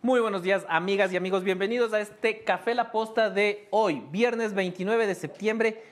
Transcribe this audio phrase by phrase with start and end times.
[0.00, 1.42] Muy buenos días, amigas y amigos.
[1.42, 5.82] Bienvenidos a este Café La Posta de hoy, viernes 29 de septiembre.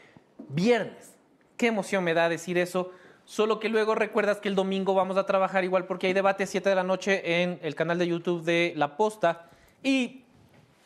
[0.48, 1.17] Viernes.
[1.56, 2.92] Qué emoción me da decir eso.
[3.24, 6.46] Solo que luego recuerdas que el domingo vamos a trabajar igual porque hay debate a
[6.46, 9.50] 7 de la noche en el canal de YouTube de La Posta
[9.82, 10.23] y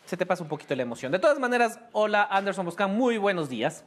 [0.07, 1.13] se te pasa un poquito la emoción.
[1.13, 3.85] De todas maneras, hola Anderson Boscan, muy buenos días.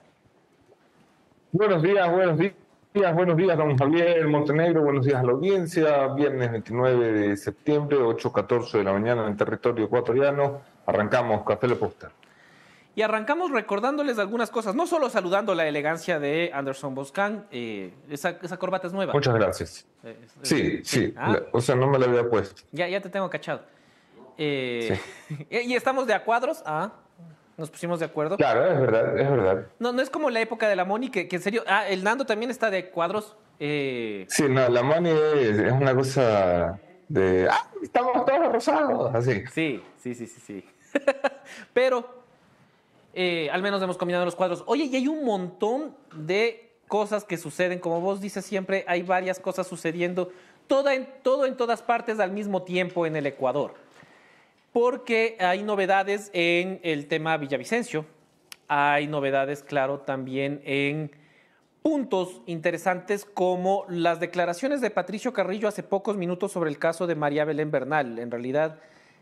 [1.51, 2.53] Buenos días, buenos días
[2.93, 6.07] días, buenos días, don Javier Montenegro, buenos días a la audiencia.
[6.09, 10.61] Viernes 29 de septiembre, 8.14 de la mañana en el territorio ecuatoriano.
[10.85, 12.11] Arrancamos Café Posta.
[12.95, 18.37] Y arrancamos recordándoles algunas cosas, no solo saludando la elegancia de Anderson Boscan, eh, esa,
[18.59, 19.11] corbata es nueva.
[19.11, 19.87] Muchas gracias.
[20.03, 21.39] Eh, sí, sí, ah.
[21.51, 22.61] o sea, no me la había puesto.
[22.71, 23.63] Ya, ya te tengo cachado.
[24.37, 24.99] Eh,
[25.49, 26.61] y estamos de a cuadros.
[26.67, 26.91] Ah,
[27.57, 28.37] nos pusimos de acuerdo.
[28.37, 29.67] Claro, es verdad, es verdad.
[29.79, 31.63] No, no es como la época de la Moni, que, en serio.
[31.67, 33.35] Ah, el Nando también está de cuadros.
[33.59, 34.25] Eh...
[34.29, 37.47] Sí, no, la Moni es, una cosa de.
[37.49, 37.69] ¡Ah!
[37.81, 39.43] Estamos todos rosados, así.
[39.51, 40.65] Sí, sí, sí, sí, sí.
[41.73, 42.23] Pero
[43.13, 44.63] eh, al menos hemos combinado los cuadros.
[44.65, 47.79] Oye, y hay un montón de cosas que suceden.
[47.79, 50.31] Como vos dices siempre, hay varias cosas sucediendo.
[50.67, 53.82] Toda en, todo en todas partes al mismo tiempo en el Ecuador
[54.73, 58.05] porque hay novedades en el tema Villavicencio,
[58.67, 61.11] hay novedades, claro, también en
[61.83, 67.13] puntos interesantes como las declaraciones de Patricio Carrillo hace pocos minutos sobre el caso de
[67.13, 68.17] María Belén Bernal.
[68.17, 68.79] En realidad,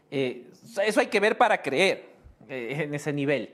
[0.09, 0.47] eh,
[0.83, 2.05] eso hay que ver para creer
[2.47, 3.53] eh, en ese nivel.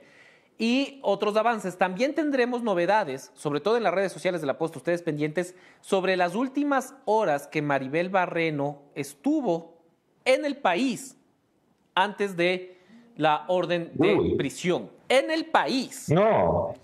[0.56, 1.78] Y otros avances.
[1.78, 6.16] También tendremos novedades, sobre todo en las redes sociales de la Posta, ustedes pendientes, sobre
[6.16, 9.78] las últimas horas que Maribel Barreno estuvo
[10.24, 11.17] en el país
[12.02, 12.78] antes de
[13.16, 16.08] la orden de prisión en el país.
[16.08, 16.74] No.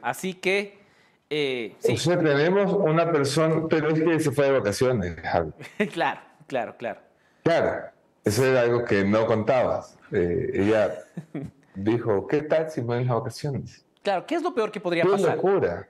[0.00, 0.80] Así que.
[1.28, 1.94] Eh, sí.
[1.94, 5.16] O sea, tenemos una persona, pero es que se fue de vacaciones,
[5.92, 7.00] claro, claro, claro.
[7.42, 7.90] Claro,
[8.22, 9.98] eso era algo que no contabas.
[10.12, 10.94] Eh, ella
[11.74, 13.84] dijo, ¿qué tal si me las vacaciones?
[14.02, 15.30] Claro, ¿qué es lo peor que podría pasar?
[15.30, 15.88] Qué locura.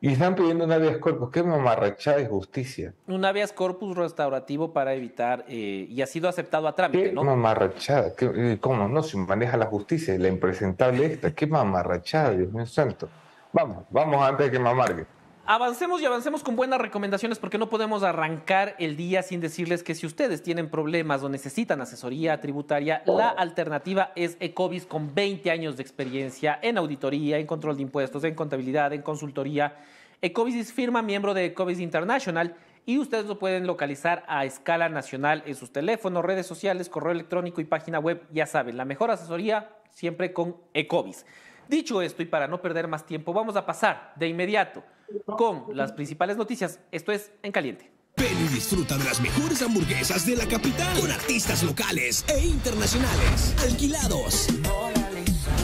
[0.00, 1.30] Y están pidiendo un habeas corpus.
[1.30, 2.94] ¿Qué mamarrachada y justicia?
[3.08, 7.24] Un habeas corpus restaurativo para evitar, eh, y ha sido aceptado a trámite, ¿Qué ¿no?
[7.24, 8.12] mamarrachada?
[8.20, 9.02] Eh, ¿Cómo no?
[9.02, 11.32] Si maneja la justicia, la impresentable esta.
[11.34, 13.08] ¿Qué mamarrachada, Dios mío santo?
[13.52, 15.06] Vamos, vamos antes de que me amargue.
[15.50, 19.94] Avancemos y avancemos con buenas recomendaciones porque no podemos arrancar el día sin decirles que
[19.94, 25.78] si ustedes tienen problemas o necesitan asesoría tributaria, la alternativa es Ecovis con 20 años
[25.78, 29.74] de experiencia en auditoría, en control de impuestos, en contabilidad, en consultoría.
[30.20, 32.54] Ecovis es firma miembro de Ecovis International
[32.84, 37.62] y ustedes lo pueden localizar a escala nacional en sus teléfonos, redes sociales, correo electrónico
[37.62, 38.22] y página web.
[38.34, 41.24] Ya saben, la mejor asesoría siempre con Ecovis.
[41.68, 44.82] Dicho esto y para no perder más tiempo, vamos a pasar de inmediato
[45.26, 46.80] con las principales noticias.
[46.90, 47.92] Esto es En Caliente.
[48.16, 53.54] Ven y disfruta de las mejores hamburguesas de la capital con artistas locales e internacionales.
[53.62, 54.48] Alquilados.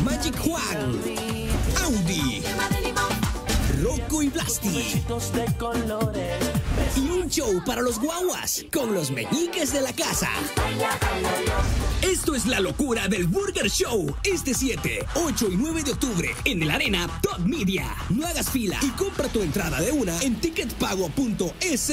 [0.04, 1.00] Magic Juan.
[1.82, 2.42] Audi.
[3.82, 5.03] Rocco y Blasti.
[6.97, 10.31] Y un show para los guaguas con los meñiques de la casa.
[12.03, 14.15] Esto es la locura del Burger Show.
[14.22, 17.97] Este 7, 8 y 9 de octubre en el Arena Top Media.
[18.10, 21.93] No hagas fila y compra tu entrada de una en ticketpago.es.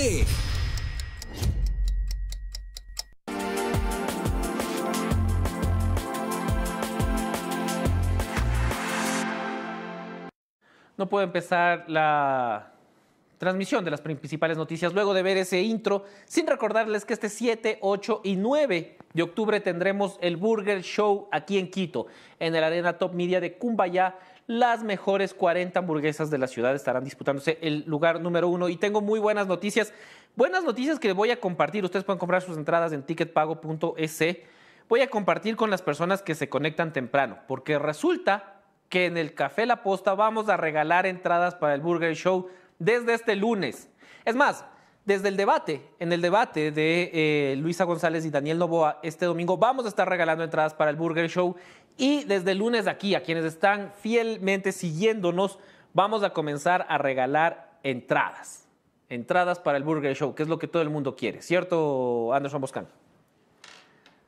[10.98, 12.72] No puedo empezar la
[13.42, 17.80] transmisión de las principales noticias luego de ver ese intro, sin recordarles que este 7,
[17.82, 22.06] 8 y 9 de octubre tendremos el Burger Show aquí en Quito,
[22.40, 24.20] en el Arena Top Media de Cumbayá.
[24.46, 29.02] Las mejores 40 hamburguesas de la ciudad estarán disputándose el lugar número uno y tengo
[29.02, 29.92] muy buenas noticias.
[30.36, 31.84] Buenas noticias que voy a compartir.
[31.84, 34.20] Ustedes pueden comprar sus entradas en ticketpago.es.
[34.88, 39.34] Voy a compartir con las personas que se conectan temprano, porque resulta que en el
[39.34, 42.50] Café La Posta vamos a regalar entradas para el Burger Show
[42.82, 43.90] desde este lunes.
[44.26, 44.66] Es más,
[45.06, 49.58] desde el debate, en el debate de eh, Luisa González y Daniel Novoa este domingo,
[49.58, 51.56] vamos a estar regalando entradas para el Burger Show.
[51.98, 55.60] Y desde el lunes aquí, a quienes están fielmente siguiéndonos,
[55.94, 58.68] vamos a comenzar a regalar entradas.
[59.10, 62.62] Entradas para el Burger Show, que es lo que todo el mundo quiere, ¿cierto, Anderson
[62.62, 62.88] Boscan?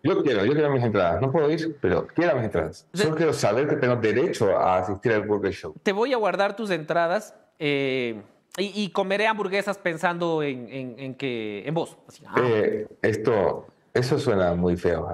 [0.04, 1.22] Yo quiero, yo quiero mis entradas.
[1.22, 2.86] No puedo ir, pero quiero mis entradas.
[2.94, 5.76] Solo quiero saber que tengo derecho a asistir al Burger Show.
[5.82, 7.34] Te voy a guardar tus entradas.
[7.58, 8.22] Eh,
[8.58, 11.98] y, comeré hamburguesas pensando en, que en vos.
[12.28, 12.36] Ah.
[12.44, 15.10] Eh, esto, eso suena muy feo,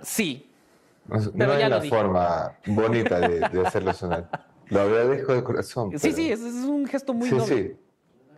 [0.00, 0.50] Sí.
[1.06, 4.30] No, no hay una forma bonita de, hacerlo sonar.
[4.68, 5.98] Lo agradezco de corazón.
[5.98, 7.76] Sí, sí, es, es, un gesto muy sí, Sí,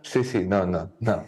[0.01, 1.25] sí, sí, no, no, no.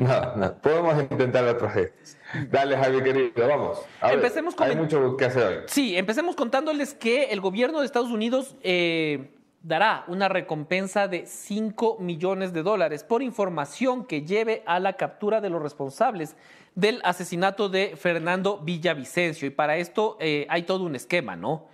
[0.00, 2.16] No, no, podemos intentar otros gestos.
[2.50, 3.78] Dale, Javi, querido, vamos.
[4.02, 5.64] empecemos con hay mucho que hacer hoy.
[5.66, 9.30] Sí, empecemos contándoles que el gobierno de Estados Unidos eh,
[9.62, 15.40] dará una recompensa de 5 millones de dólares por información que lleve a la captura
[15.40, 16.36] de los responsables
[16.74, 19.48] del asesinato de Fernando Villavicencio.
[19.48, 21.66] Y para esto eh, hay todo un esquema, ¿no?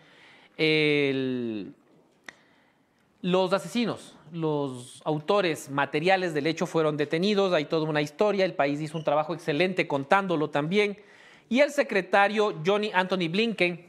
[3.20, 8.81] los asesinos, los autores materiales del hecho fueron detenidos, hay toda una historia, el país
[8.81, 10.96] hizo un trabajo excelente contándolo también.
[11.48, 13.86] Y el secretario Johnny Anthony Blinken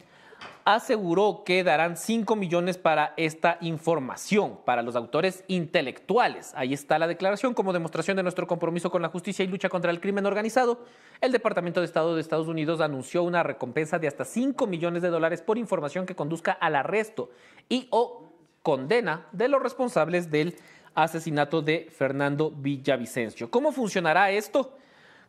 [0.65, 6.53] aseguró que darán 5 millones para esta información, para los autores intelectuales.
[6.56, 9.91] Ahí está la declaración como demostración de nuestro compromiso con la justicia y lucha contra
[9.91, 10.83] el crimen organizado.
[11.21, 15.09] El Departamento de Estado de Estados Unidos anunció una recompensa de hasta 5 millones de
[15.09, 17.29] dólares por información que conduzca al arresto
[17.69, 18.23] y o
[18.63, 20.56] condena de los responsables del
[20.95, 23.51] asesinato de Fernando Villavicencio.
[23.51, 24.73] ¿Cómo funcionará esto?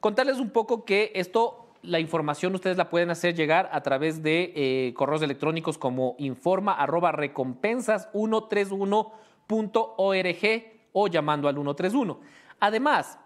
[0.00, 4.52] Contarles un poco que esto la información ustedes la pueden hacer llegar a través de
[4.55, 12.20] eh, correos electrónicos como informa arroba recompensas 131.org o llamando al 131.
[12.61, 13.19] Además,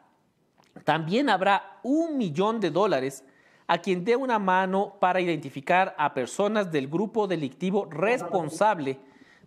[0.85, 3.25] también habrá un millón de dólares
[3.67, 8.99] a quien dé una mano para identificar a personas del grupo delictivo responsable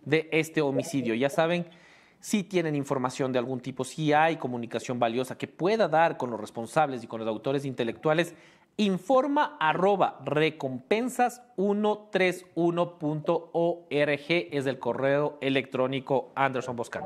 [0.04, 1.14] de este homicidio.
[1.14, 1.66] Ya saben,
[2.20, 6.40] si tienen información de algún tipo, si hay comunicación valiosa que pueda dar con los
[6.40, 8.34] responsables y con los autores intelectuales,
[8.76, 17.04] informa arroba recompensas 131.org es el correo electrónico Anderson Boscan.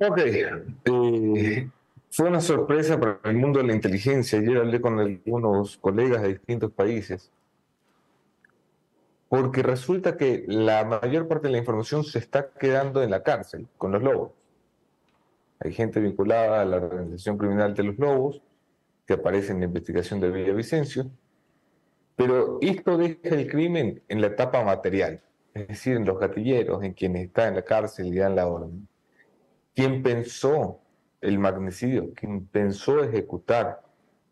[0.00, 0.18] Ok.
[0.18, 1.68] Eh,
[2.10, 4.38] fue una sorpresa para el mundo de la inteligencia.
[4.38, 7.32] Ayer hablé con algunos colegas de distintos países.
[9.28, 13.66] Porque resulta que la mayor parte de la información se está quedando en la cárcel
[13.76, 14.30] con los lobos.
[15.60, 18.40] Hay gente vinculada a la organización criminal de los lobos
[19.08, 21.10] que aparece en la investigación de Villavicencio,
[22.14, 25.22] pero esto deja el crimen en la etapa material,
[25.54, 28.86] es decir, en los gatilleros, en quienes están en la cárcel y dan la orden.
[29.74, 30.80] Quien pensó
[31.22, 33.80] el magnicidio, quien pensó ejecutar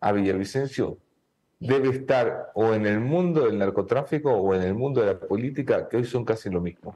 [0.01, 0.99] a Villavicencio,
[1.59, 5.89] debe estar o en el mundo del narcotráfico o en el mundo de la política,
[5.89, 6.95] que hoy son casi lo mismo.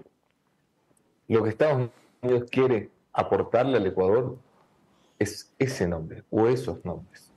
[1.28, 1.88] Lo que Estados
[2.20, 4.36] Unidos quiere aportarle al Ecuador
[5.18, 7.29] es ese nombre o esos nombres.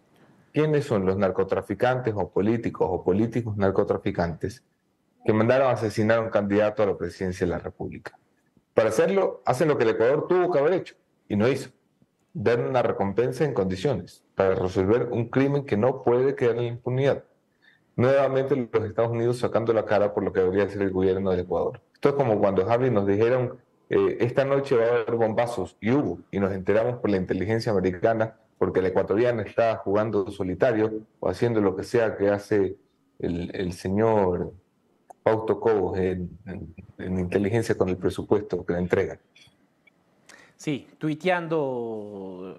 [0.54, 4.64] ¿Quiénes son los narcotraficantes o políticos o políticos narcotraficantes
[5.26, 8.20] que mandaron a asesinar a un candidato a la presidencia de la República?
[8.76, 10.96] Para hacerlo, hacen lo que el Ecuador tuvo que haber hecho
[11.28, 11.72] y no hizo.
[12.34, 16.68] Dar una recompensa en condiciones para resolver un crimen que no puede quedar en la
[16.68, 17.24] impunidad.
[17.96, 21.42] Nuevamente los Estados Unidos sacando la cara por lo que debería ser el gobierno del
[21.42, 21.82] Ecuador.
[21.96, 23.58] Esto es como cuando Harry nos dijeron,
[23.90, 27.72] eh, esta noche va a haber bombazos, y hubo, y nos enteramos por la inteligencia
[27.72, 32.76] americana porque el ecuatoriano está jugando solitario o haciendo lo que sea que hace
[33.20, 34.54] el, señor
[35.24, 36.30] Fausto Cobos en,
[36.98, 39.20] inteligencia con el presupuesto que le entregan.
[40.56, 42.58] Sí, tuiteando,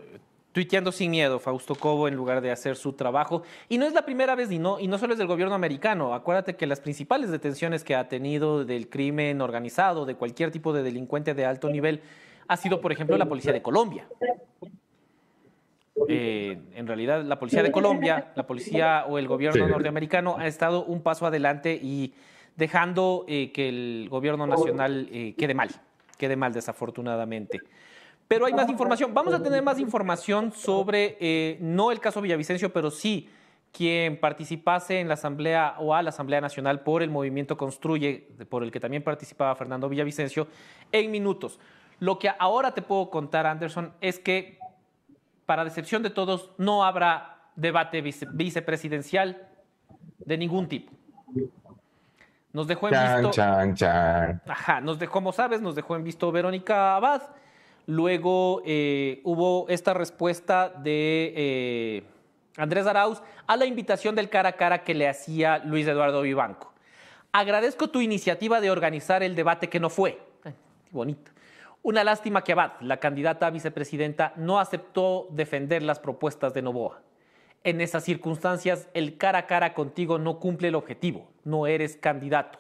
[0.52, 3.42] tuiteando sin miedo, Fausto Cobo, en lugar de hacer su trabajo.
[3.68, 6.14] Y no es la primera vez, y no, y no solo es del gobierno americano.
[6.14, 10.82] Acuérdate que las principales detenciones que ha tenido del crimen organizado, de cualquier tipo de
[10.82, 12.02] delincuente de alto nivel,
[12.46, 14.06] ha sido, por ejemplo, la policía de Colombia.
[16.08, 20.84] Eh, en realidad la policía de Colombia, la policía o el gobierno norteamericano ha estado
[20.84, 22.12] un paso adelante y
[22.56, 25.70] dejando eh, que el gobierno nacional eh, quede mal,
[26.18, 27.60] quede mal desafortunadamente.
[28.26, 29.14] Pero hay más información.
[29.14, 33.28] Vamos a tener más información sobre, no el caso Villavicencio, pero sí
[33.70, 38.62] quien participase en la Asamblea o a la Asamblea Nacional por el movimiento Construye, por
[38.62, 40.46] el que también participaba Fernando Villavicencio,
[40.90, 41.60] en minutos.
[41.98, 44.58] Lo que ahora te puedo contar, Anderson, es que
[45.46, 49.48] para decepción de todos, no habrá debate vicepresidencial
[50.18, 50.92] de ningún tipo.
[52.52, 53.42] Nos dejó en visto.
[54.46, 57.22] Ajá, nos dejó, como sabes, nos dejó en visto Verónica Abad.
[57.86, 62.04] Luego eh, hubo esta respuesta de eh,
[62.56, 66.72] Andrés Arauz a la invitación del cara a cara que le hacía Luis Eduardo Vivanco.
[67.32, 70.20] Agradezco tu iniciativa de organizar el debate que no fue.
[70.92, 71.32] bonito.
[71.84, 77.02] Una lástima que Abad, la candidata a vicepresidenta, no aceptó defender las propuestas de Novoa.
[77.62, 82.58] En esas circunstancias, el cara a cara contigo no cumple el objetivo, no eres candidato.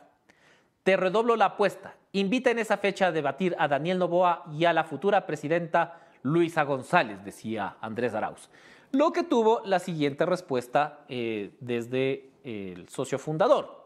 [0.82, 1.94] Te redoblo la apuesta.
[2.12, 6.64] Invita en esa fecha a debatir a Daniel Novoa y a la futura presidenta Luisa
[6.64, 8.50] González, decía Andrés Arauz.
[8.92, 13.83] Lo que tuvo la siguiente respuesta eh, desde el socio fundador,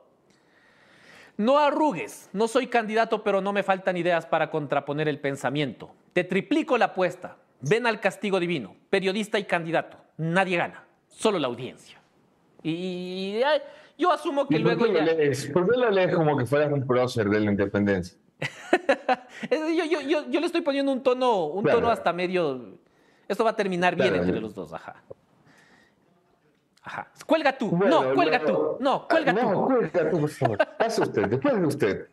[1.38, 5.94] no arrugues, no soy candidato, pero no me faltan ideas para contraponer el pensamiento.
[6.12, 7.38] Te triplico la apuesta.
[7.60, 12.00] ven al castigo divino, periodista y candidato, nadie gana, solo la audiencia.
[12.62, 13.40] Y,
[13.96, 15.04] yo asumo que luego ya...
[15.52, 18.18] ¿Por qué lo lees como que fueras un prócer de la independencia?
[20.30, 22.78] yo, le estoy poniendo un tono, un tono hasta medio...
[23.26, 25.02] Esto va a terminar bien entre los dos, ajá.
[26.88, 27.06] Ajá.
[27.26, 27.70] Cuelga tú.
[27.76, 28.78] no, cuelga tú.
[28.80, 29.40] No, cuelga tú.
[29.42, 30.58] No, cuelga tú, por favor.
[30.78, 32.08] Pase usted, después de usted.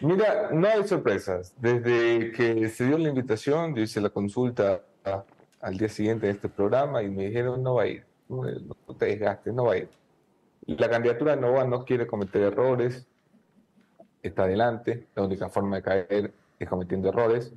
[0.00, 1.54] Mira, no hay sorpresas.
[1.58, 4.80] Desde que se dio la invitación, yo hice la consulta
[5.60, 8.06] al día siguiente de este programa y me dijeron no va a ir.
[8.30, 8.44] No,
[8.98, 9.90] te desgastes, no va a ir.
[10.66, 13.06] La candidatura Nova no quiere cometer errores,
[14.22, 15.06] está adelante.
[15.14, 17.52] La única forma de caer es cometiendo errores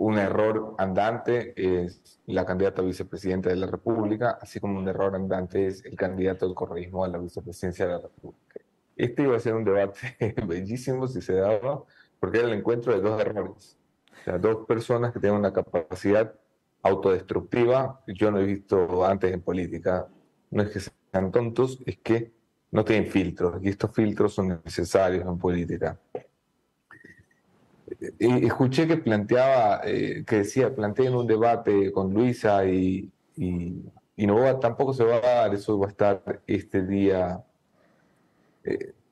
[0.00, 5.14] un error andante es la candidata a vicepresidenta de la República, así como un error
[5.14, 8.60] andante es el candidato del correísmo a la vicepresidencia de la República.
[8.96, 10.16] Este iba a ser un debate
[10.46, 11.84] bellísimo si se daba,
[12.18, 13.76] porque era el encuentro de dos errores.
[14.22, 16.32] O sea, dos personas que tienen una capacidad
[16.82, 20.08] autodestructiva, yo no he visto antes en política,
[20.50, 22.32] no es que sean tontos, es que
[22.70, 26.00] no tienen filtros, y estos filtros son necesarios en política
[28.20, 33.82] escuché que planteaba, eh, que decía, planteen un debate con Luisa y, y,
[34.26, 37.42] no va, tampoco se va a dar, eso va a estar este día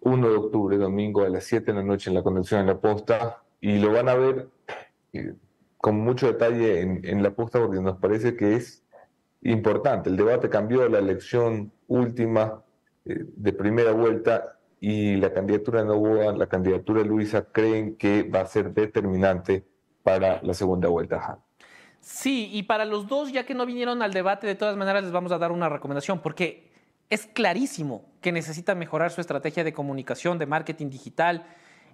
[0.00, 2.66] 1 eh, de octubre, domingo a las 7 de la noche en la convención en
[2.66, 4.48] la posta y lo van a ver
[5.14, 5.32] eh,
[5.78, 8.84] con mucho detalle en, en, la posta porque nos parece que es
[9.40, 10.10] importante.
[10.10, 12.62] El debate cambió, la elección última
[13.04, 18.40] de primera vuelta y la candidatura de Novoa, la candidatura de Luisa, creen que va
[18.40, 19.64] a ser determinante
[20.02, 21.38] para la segunda vuelta.
[22.00, 25.12] Sí, y para los dos, ya que no vinieron al debate, de todas maneras les
[25.12, 26.68] vamos a dar una recomendación, porque
[27.10, 31.46] es clarísimo que necesitan mejorar su estrategia de comunicación, de marketing digital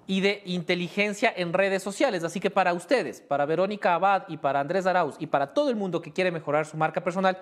[0.07, 2.25] y de inteligencia en redes sociales.
[2.25, 5.77] Así que para ustedes, para Verónica Abad y para Andrés Arauz y para todo el
[5.77, 7.39] mundo que quiere mejorar su marca personal,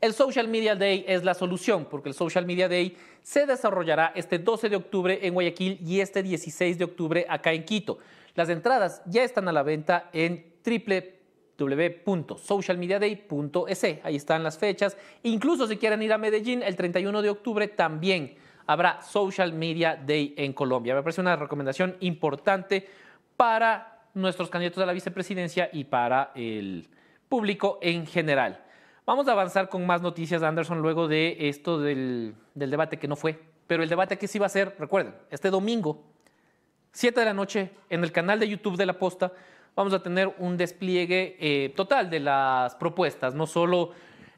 [0.00, 4.38] el Social Media Day es la solución, porque el Social Media Day se desarrollará este
[4.38, 7.98] 12 de octubre en Guayaquil y este 16 de octubre acá en Quito.
[8.34, 10.54] Las entradas ya están a la venta en
[11.58, 13.84] www.socialmediaday.es.
[14.02, 14.96] Ahí están las fechas.
[15.22, 20.34] Incluso si quieren ir a Medellín, el 31 de octubre también habrá Social Media Day
[20.38, 20.94] en Colombia.
[20.94, 22.88] Me parece una recomendación importante
[23.36, 26.88] para nuestros candidatos a la vicepresidencia y para el
[27.28, 28.64] público en general.
[29.06, 33.40] Vamos a avanzar con más noticias, Anderson, luego de esto del, debate que no fue.
[33.66, 36.04] Pero el debate que sí va a ser, recuerden, este domingo,
[36.92, 39.32] 7 de la noche, en el canal de YouTube de La Posta,
[39.74, 43.92] vamos a tener un despliegue eh, total de las propuestas, no solo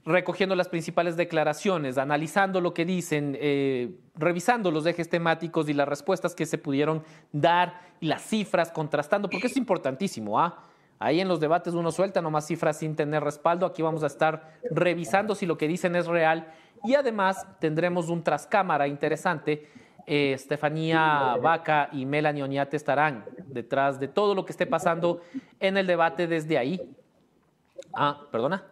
[0.05, 5.89] recogiendo las principales declaraciones, analizando lo que dicen, eh, revisando los ejes temáticos y las
[5.89, 10.65] respuestas que se pudieron dar y las cifras, contrastando, porque es importantísimo, ¿ah?
[11.03, 13.67] Ahí en los debates uno suelta nomás cifras sin tener respaldo.
[13.67, 16.47] Aquí vamos a estar revisando si lo que dicen es real.
[16.85, 19.69] Y además tendremos un trascámara interesante.
[20.07, 25.21] Eh, Estefanía Vaca y Melanie Oñate estarán detrás de todo lo que esté pasando
[25.59, 26.81] en el debate desde ahí.
[27.93, 28.65] Ah, perdona.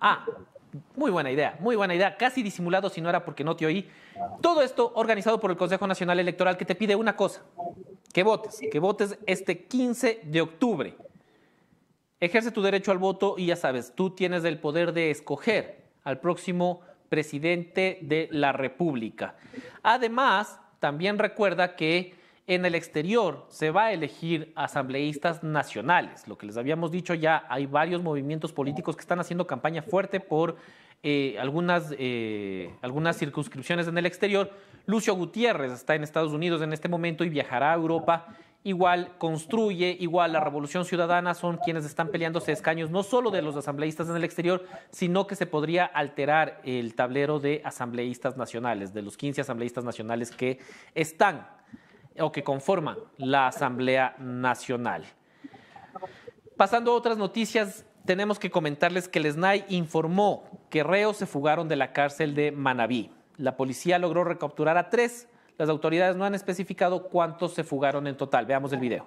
[0.00, 0.24] Ah,
[0.94, 2.16] muy buena idea, muy buena idea.
[2.16, 3.88] Casi disimulado si no era porque no te oí.
[4.40, 7.42] Todo esto organizado por el Consejo Nacional Electoral que te pide una cosa
[8.12, 10.96] que votes, que votes este 15 de octubre.
[12.18, 16.18] Ejerce tu derecho al voto y ya sabes, tú tienes el poder de escoger al
[16.20, 19.36] próximo presidente de la República.
[19.82, 22.14] Además, también recuerda que
[22.46, 26.28] en el exterior se va a elegir asambleístas nacionales.
[26.28, 30.20] Lo que les habíamos dicho ya, hay varios movimientos políticos que están haciendo campaña fuerte
[30.20, 30.56] por
[31.02, 34.50] eh, algunas, eh, algunas circunscripciones en el exterior.
[34.86, 38.28] Lucio Gutiérrez está en Estados Unidos en este momento y viajará a Europa.
[38.62, 43.56] Igual construye, igual la Revolución Ciudadana son quienes están peleándose escaños no solo de los
[43.56, 49.02] asambleístas en el exterior, sino que se podría alterar el tablero de asambleístas nacionales, de
[49.02, 50.58] los 15 asambleístas nacionales que
[50.94, 51.46] están
[52.20, 55.04] o que conforman la Asamblea Nacional.
[56.56, 61.68] Pasando a otras noticias, tenemos que comentarles que el SNAI informó que reos se fugaron
[61.68, 63.10] de la cárcel de Manabí.
[63.36, 65.28] La policía logró recapturar a tres.
[65.58, 68.46] Las autoridades no han especificado cuántos se fugaron en total.
[68.46, 69.06] Veamos el video.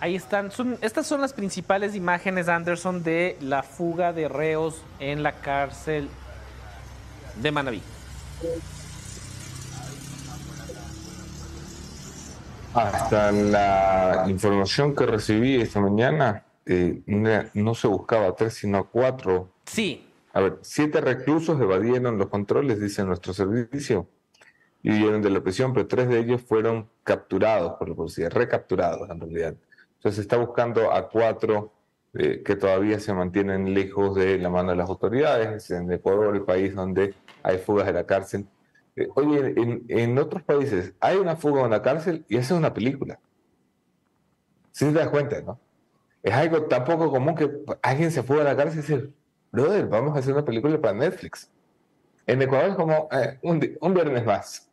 [0.00, 0.50] Ahí están.
[0.80, 6.08] estas son las principales imágenes, Anderson, de la fuga de reos en la cárcel
[7.36, 7.82] de Manabí.
[12.72, 17.02] Hasta la información que recibí esta mañana, eh,
[17.52, 19.50] no se buscaba tres, sino cuatro.
[19.66, 20.08] Sí.
[20.32, 24.06] A ver, siete reclusos evadieron los controles, dice nuestro servicio,
[24.82, 29.10] y huyeron de la prisión, pero tres de ellos fueron capturados por la policía, recapturados
[29.10, 29.54] en realidad.
[30.00, 31.74] Entonces se está buscando a cuatro
[32.14, 36.42] eh, que todavía se mantienen lejos de la mano de las autoridades, en Ecuador, el
[36.42, 38.46] país donde hay fugas de la cárcel.
[38.96, 39.54] Eh, oye,
[39.88, 43.20] en, otros países hay una fuga en la cárcel y es una película.
[44.72, 45.60] Si te das cuenta, ¿no?
[46.22, 47.50] Es algo tan poco común que
[47.82, 49.10] alguien se fuga a la cárcel y dice,
[49.52, 51.50] brother, vamos a hacer una película para Netflix.
[52.26, 54.66] En Ecuador es como eh, un, un, viernes más.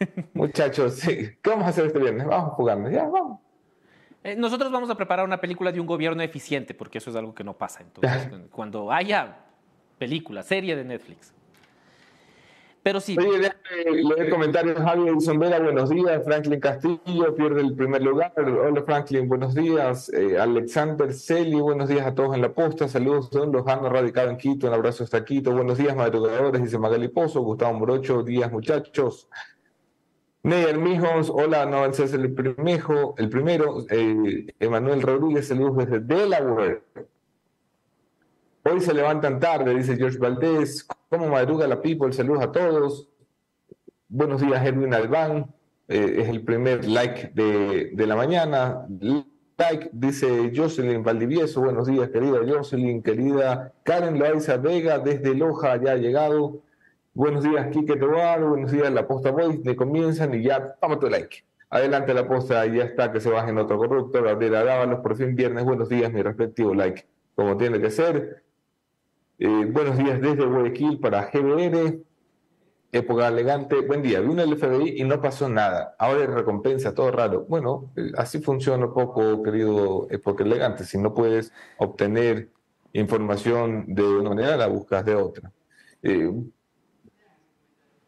[0.32, 2.26] Muchachos, sí, ¿qué vamos a hacer este viernes?
[2.26, 3.45] Vamos a jugarnos, ya, vamos.
[4.26, 7.32] Eh, nosotros vamos a preparar una película de un gobierno eficiente, porque eso es algo
[7.32, 7.82] que no pasa.
[7.82, 9.36] Entonces, cuando haya
[9.98, 11.32] película, serie de Netflix.
[12.82, 13.16] Pero sí.
[13.16, 14.78] Oye, leer comentarios.
[14.78, 16.24] Javier Vera, buenos días.
[16.24, 18.32] Franklin Castillo pierde el primer lugar.
[18.36, 20.08] Hola, Franklin, buenos días.
[20.12, 22.88] Eh, Alexander Celi, buenos días a todos en la posta.
[22.88, 24.66] Saludos, don Lojano, radicado en Quito.
[24.66, 25.52] Un abrazo hasta Quito.
[25.52, 27.42] Buenos días, madrugadores, dice Magali Pozo.
[27.42, 29.28] Gustavo Morocho, días, muchachos.
[30.46, 33.84] Neyer Mijos, hola, no, ese es el, primejo, el primero.
[33.90, 36.84] Eh, Emanuel Rodríguez, saludos desde Delaware.
[38.62, 40.86] Hoy se levantan tarde, dice George Valdés.
[41.08, 42.12] ¿Cómo madruga la people?
[42.12, 43.08] Saludos a todos.
[44.06, 45.52] Buenos días, Edwin Albán.
[45.88, 48.86] Eh, es el primer like de, de, la mañana.
[49.58, 51.60] Like, dice Jocelyn Valdivieso.
[51.60, 56.62] Buenos días, querida Jocelyn, querida Karen Loaiza Vega, desde Loja, ya ha llegado.
[57.16, 58.44] Buenos días, Kike Tobar.
[58.44, 59.62] Buenos días, la posta Voice.
[59.64, 61.46] Le comienzan y ya, toma tu like.
[61.70, 64.22] Adelante la posta, ya está, que se bajen otro corrupto.
[64.22, 65.64] Gabriela Dávalos, por fin viernes.
[65.64, 68.44] Buenos días, mi respectivo like, como tiene que ser.
[69.38, 72.02] Eh, buenos días desde Guayaquil para GBR.
[72.92, 73.80] Época elegante.
[73.80, 74.20] Buen día.
[74.20, 75.96] Vino el FBI y no pasó nada.
[75.98, 77.46] Ahora hay recompensa, todo raro.
[77.48, 80.84] Bueno, eh, así funciona un poco, querido Época elegante.
[80.84, 82.50] Si no puedes obtener
[82.92, 85.50] información de una manera, la buscas de otra.
[86.02, 86.30] Eh,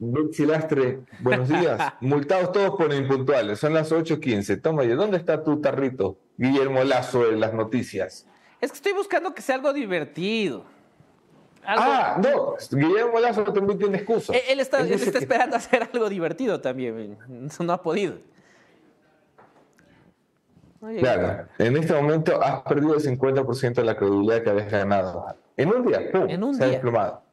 [0.00, 1.94] Betsy Lastre, buenos días.
[2.00, 4.62] Multados todos por impuntuales, son las 8.15.
[4.62, 8.24] Toma, ¿y dónde está tu tarrito, Guillermo Lazo, de las noticias?
[8.60, 10.64] Es que estoy buscando que sea algo divertido.
[11.64, 14.32] Ah, no, Guillermo Lazo también tiene excusa.
[14.48, 18.18] Él, está, esperando hacer algo divertido también, eso no ha podido.
[21.00, 25.26] claro, en este momento has perdido el 50% de la credibilidad que habías ganado.
[25.56, 26.30] En un día, ¡pum!
[26.30, 26.68] En un se día.
[26.68, 27.27] ha desplomado.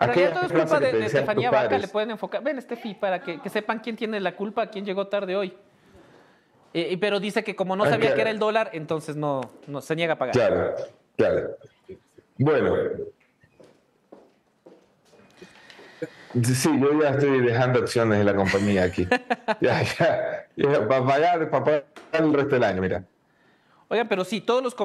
[0.00, 2.42] En realidad todo es culpa de, Estefanía Vaca, le pueden enfocar.
[2.42, 5.54] Ven, Estefi, para que, sepan quién tiene la culpa, quién llegó tarde hoy.
[6.72, 9.94] Eh, pero dice que como no sabía que era el dólar, entonces no, no se
[9.94, 10.32] niega a pagar.
[10.32, 10.74] Claro,
[11.16, 11.50] claro.
[12.38, 12.74] Bueno.
[16.44, 19.06] Sí, yo ya estoy dejando acciones en la compañía aquí.
[19.60, 19.82] ya,
[20.56, 23.04] ya, para pagar, para pagar el resto del año, mira.
[23.88, 24.76] Oigan, pero sí, todos los,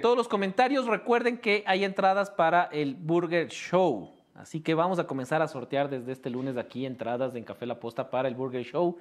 [0.00, 4.13] todos los comentarios recuerden que hay entradas para el Burger Show.
[4.34, 7.78] Así que vamos a comenzar a sortear desde este lunes aquí entradas en Café La
[7.78, 8.98] Posta para el Burger Show.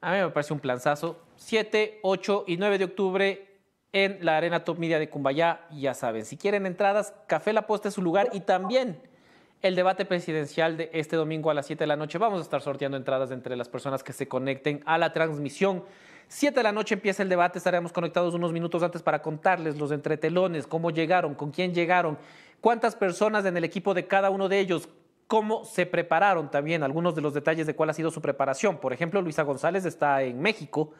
[0.00, 1.20] A mí me parece un planzazo.
[1.36, 3.48] 7, 8 y 9 de octubre
[3.92, 5.66] en la Arena Top Media de Cumbayá.
[5.72, 9.00] Ya saben, si quieren entradas, Café La Posta es su lugar y también
[9.62, 12.16] el debate presidencial de este domingo a las 7 de la noche.
[12.16, 15.84] Vamos a estar sorteando entradas entre las personas que se conecten a la transmisión.
[16.28, 19.90] 7 de la noche empieza el debate, estaremos conectados unos minutos antes para contarles los
[19.90, 22.16] entretelones, cómo llegaron, con quién llegaron
[22.60, 24.88] cuántas personas en el equipo de cada uno de ellos,
[25.26, 28.78] cómo se prepararon también, algunos de los detalles de cuál ha sido su preparación.
[28.78, 30.92] Por ejemplo, Luisa González está en México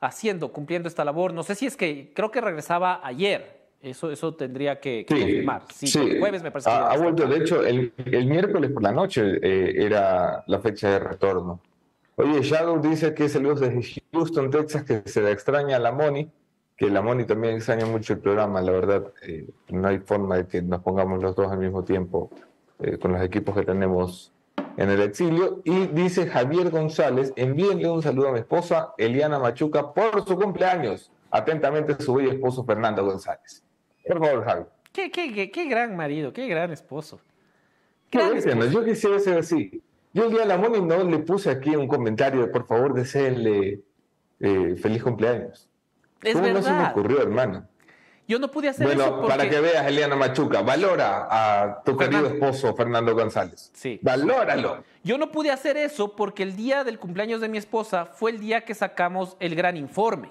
[0.00, 1.32] haciendo, cumpliendo esta labor.
[1.32, 3.56] No sé si es que creo que regresaba ayer.
[3.80, 5.62] Eso, eso tendría que, confirmar.
[5.72, 6.18] Sí, sí.
[6.18, 6.70] jueves me parece.
[6.70, 7.92] Ha, ha vuelto, de hecho, el,
[8.26, 11.60] miércoles por la noche eh, era la fecha de retorno.
[12.16, 15.92] Oye, Shadow dice que es el desde Houston, Texas, que se le extraña a la
[15.92, 16.28] Moni
[16.76, 20.46] que la Moni también extraña mucho el programa, la verdad, eh, no hay forma de
[20.46, 22.30] que nos pongamos los dos al mismo tiempo
[22.80, 24.32] eh, con los equipos que tenemos
[24.76, 25.62] en el exilio.
[25.64, 31.10] Y dice Javier González, envíenle un saludo a mi esposa Eliana Machuca por su cumpleaños.
[31.30, 33.64] Atentamente su bello esposo Fernando González.
[34.06, 34.66] Por favor, Javier.
[34.92, 37.20] Qué, qué, qué, gran marido, qué gran esposo.
[38.12, 39.82] Yo quisiera ser así.
[40.12, 43.82] Yo de la Moni no le puse aquí un comentario de por favor desearle
[44.40, 45.68] eh, feliz cumpleaños.
[46.22, 47.66] Es ¿Cómo no se me ocurrió, hermano?
[48.28, 52.26] Yo no pude hacer eso Bueno, para que veas, Eliana Machuca, valora a tu querido
[52.26, 53.70] esposo Fernando González.
[53.72, 54.00] Sí.
[54.02, 54.82] Valóralo.
[55.04, 58.40] Yo no pude hacer eso porque el día del cumpleaños de mi esposa fue el
[58.40, 60.30] día que sacamos el gran informe.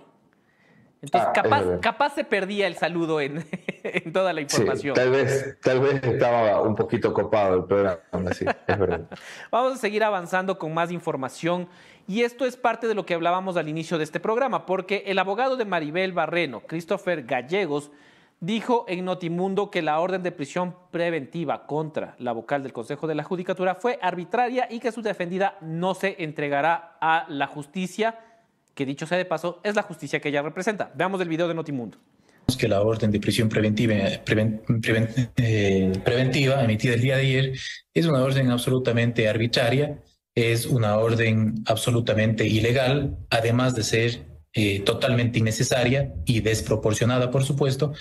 [1.05, 3.45] Entonces, ah, capaz, se perdía el saludo en,
[4.13, 4.95] toda la información.
[4.95, 9.01] tal, vez, tal vez estaba un poquito copado el programa, sí, es verdad.
[9.51, 11.67] Vamos a seguir avanzando con más información.
[12.07, 15.17] Y esto es parte de lo que hablábamos al inicio de este programa, porque el
[15.17, 17.91] abogado de Maribel Barreno, Christopher Gallegos,
[18.39, 23.15] dijo en Notimundo que la orden de prisión preventiva contra la vocal del Consejo de
[23.15, 28.19] la Judicatura fue arbitraria y que su defendida no se entregará a la justicia,
[28.75, 30.91] que dicho sea de paso, es la justicia que ella representa.
[30.95, 31.97] Veamos el video de Notimundo
[32.59, 34.21] que la orden de prisión preventiva, eh,
[36.05, 37.53] preventiva emitida el día de ayer
[37.91, 39.99] es una orden absolutamente arbitraria
[40.35, 47.93] es una orden absolutamente ilegal, además de ser eh, totalmente innecesaria y desproporcionada, por supuesto.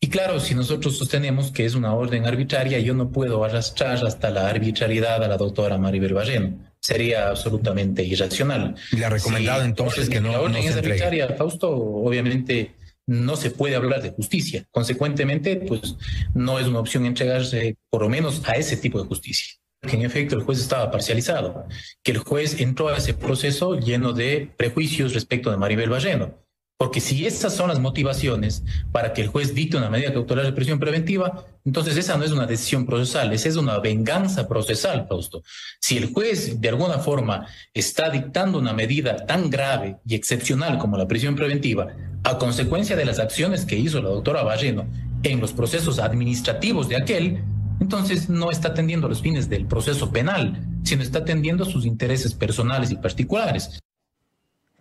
[0.00, 4.30] Y claro, si nosotros sostenemos que es una orden arbitraria, yo no puedo arrastrar hasta
[4.30, 6.69] la arbitrariedad a la doctora Maribel Barreno.
[6.80, 8.74] Sería absolutamente irracional.
[8.92, 10.32] Y le ha recomendado entonces que no.
[10.32, 12.74] La orden es arbitraria, Fausto, obviamente
[13.06, 14.64] no se puede hablar de justicia.
[14.70, 15.96] Consecuentemente, pues
[16.32, 20.02] no es una opción entregarse por lo menos a ese tipo de justicia que en
[20.02, 21.66] efecto el juez estaba parcializado,
[22.02, 26.34] que el juez entró a ese proceso lleno de prejuicios respecto de Maribel Barreno.
[26.80, 30.54] Porque si esas son las motivaciones para que el juez dicte una medida cautelar de
[30.54, 35.42] prisión preventiva, entonces esa no es una decisión procesal, esa es una venganza procesal, Fausto.
[35.78, 40.96] Si el juez de alguna forma está dictando una medida tan grave y excepcional como
[40.96, 41.88] la prisión preventiva,
[42.24, 44.86] a consecuencia de las acciones que hizo la doctora Barreno
[45.22, 47.44] en los procesos administrativos de aquel,
[47.78, 52.90] entonces no está atendiendo los fines del proceso penal, sino está atendiendo sus intereses personales
[52.90, 53.78] y particulares.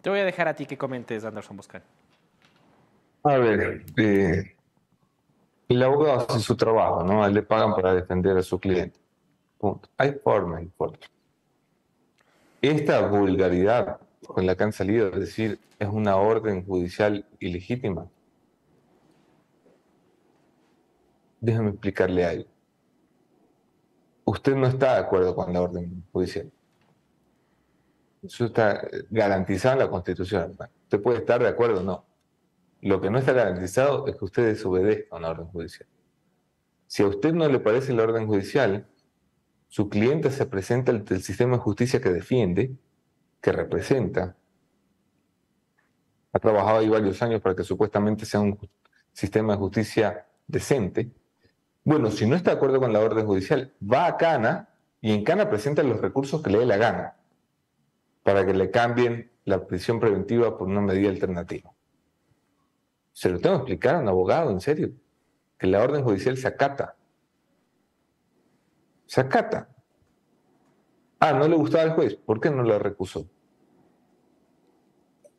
[0.01, 1.83] Te voy a dejar a ti que comentes, Anderson Boscan.
[3.23, 4.55] A ver, eh,
[5.67, 7.27] el abogado hace su trabajo, ¿no?
[7.27, 8.99] Le pagan para defender a su cliente.
[9.57, 9.89] Punto.
[9.97, 10.71] Hay forma y
[12.62, 18.07] Esta vulgaridad con la que han salido, es decir, es una orden judicial ilegítima.
[21.41, 22.59] Déjame explicarle algo
[24.29, 26.51] usted no está de acuerdo con la orden judicial.
[28.23, 30.58] Eso está garantizado en la Constitución.
[30.84, 32.05] Usted puede estar de acuerdo o no.
[32.82, 35.88] Lo que no está garantizado es que usted desobedezca una orden judicial.
[36.88, 38.88] Si a usted no le parece la orden judicial,
[39.67, 42.75] su cliente se presenta ante el sistema de justicia que defiende,
[43.41, 44.36] que representa.
[46.32, 48.58] Ha trabajado ahí varios años para que supuestamente sea un
[49.13, 51.12] sistema de justicia decente
[51.89, 54.69] bueno, si no está de acuerdo con la orden judicial, va a Cana
[55.01, 57.15] y en Cana presenta los recursos que le dé la gana
[58.30, 61.72] para que le cambien la prisión preventiva por una medida alternativa.
[63.12, 64.92] Se lo tengo que explicar a un abogado, en serio,
[65.58, 66.96] que la orden judicial se acata.
[69.08, 69.68] Se acata.
[71.20, 73.28] Ah, no le gustaba al juez, ¿por qué no la recusó?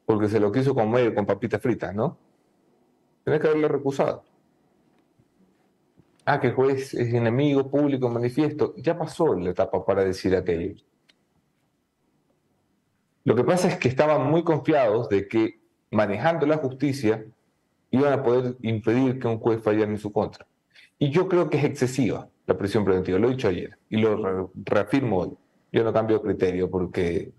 [0.05, 2.19] Porque se lo quiso comer con papitas fritas, ¿no?
[3.23, 4.25] Tiene que haberle recusado
[6.25, 10.90] ah, que el juez es enemigo público manifiesto, ya pasó la etapa para decir aquello.
[13.25, 17.25] Lo que pasa es que estaban muy confiados de que manejando la justicia
[17.91, 20.47] iban a poder impedir que un juez fallara en su contra.
[20.99, 24.51] Y yo creo que es excesiva la prisión preventiva, lo he dicho ayer y lo
[24.65, 25.37] reafirmo hoy.
[25.73, 27.33] Yo no cambio criterio porque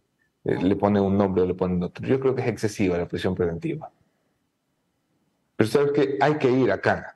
[0.46, 2.08] eh, le pone un nombre o le ponen otro.
[2.08, 3.92] Yo creo que es excesiva la prisión preventiva.
[5.56, 7.16] Pero sabes que hay que ir a Cana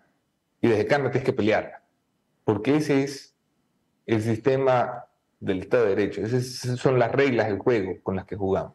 [0.62, 1.82] y desde no tienes que pelearla,
[2.44, 3.36] porque ese es
[4.06, 5.05] el sistema
[5.46, 8.74] del Estado de Derecho, esas son las reglas del juego con las que jugamos.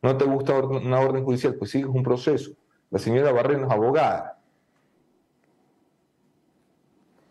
[0.00, 1.54] ¿No te gusta una orden judicial?
[1.54, 2.52] Pues sigues un proceso.
[2.90, 4.38] La señora Barreno es abogada.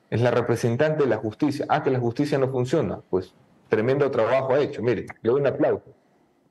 [0.10, 1.66] Es la representante de la justicia.
[1.70, 3.02] Ah, que la justicia no funciona.
[3.10, 3.34] Pues
[3.70, 4.82] tremendo trabajo ha hecho.
[4.82, 5.94] Mire, le doy un aplauso.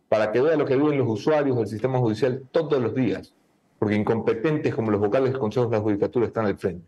[0.08, 3.34] Para que vea lo que viven los usuarios del sistema judicial todos los días.
[3.78, 6.86] Porque incompetentes como los vocales del Consejo de la Judicatura están al frente.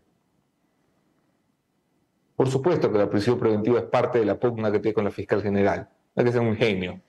[2.43, 5.11] Por supuesto que la prisión preventiva es parte de la pugna que tiene con la
[5.11, 5.87] fiscal general.
[6.13, 6.99] Hay que ser un genio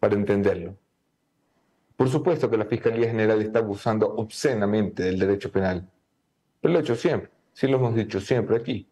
[0.00, 0.76] para entenderlo.
[1.94, 5.88] Por supuesto que la Fiscalía General está abusando obscenamente del derecho penal.
[6.60, 7.30] Pero lo ha hecho siempre.
[7.52, 8.88] Sí lo hemos dicho siempre aquí.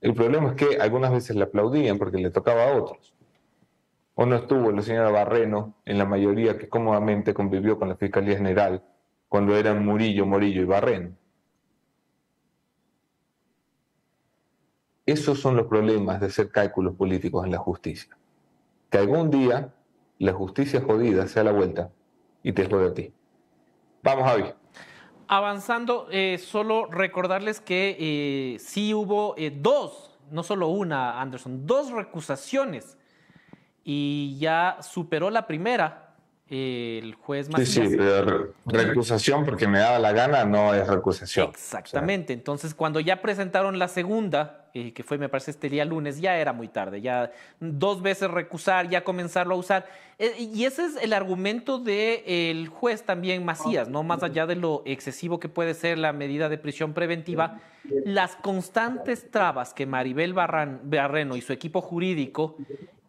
[0.00, 3.14] El problema es que algunas veces le aplaudían porque le tocaba a otros.
[4.16, 8.36] O no estuvo la señora Barreno en la mayoría que cómodamente convivió con la Fiscalía
[8.36, 8.82] General
[9.28, 11.21] cuando eran Murillo, Morillo y Barreno.
[15.04, 18.16] Esos son los problemas de hacer cálculos políticos en la justicia.
[18.90, 19.72] Que algún día
[20.18, 21.90] la justicia jodida sea la vuelta
[22.42, 23.12] y te jode a ti.
[24.02, 24.44] Vamos, Javi.
[25.26, 31.90] Avanzando, eh, solo recordarles que eh, sí hubo eh, dos, no solo una, Anderson, dos
[31.90, 32.98] recusaciones
[33.82, 36.14] y ya superó la primera
[36.48, 37.68] el juez Macías.
[37.70, 41.48] Sí, sí, pero recusación porque me daba la gana no es recusación.
[41.48, 42.34] Exactamente.
[42.34, 46.38] Entonces, cuando ya presentaron la segunda, eh, que fue, me parece, este día lunes, ya
[46.38, 47.00] era muy tarde.
[47.00, 47.30] Ya
[47.60, 49.86] dos veces recusar, ya comenzarlo a usar.
[50.18, 54.02] Eh, y ese es el argumento del juez también Macías, ¿no?
[54.02, 57.60] Más allá de lo excesivo que puede ser la medida de prisión preventiva,
[58.04, 62.56] las constantes trabas que Maribel Barreno y su equipo jurídico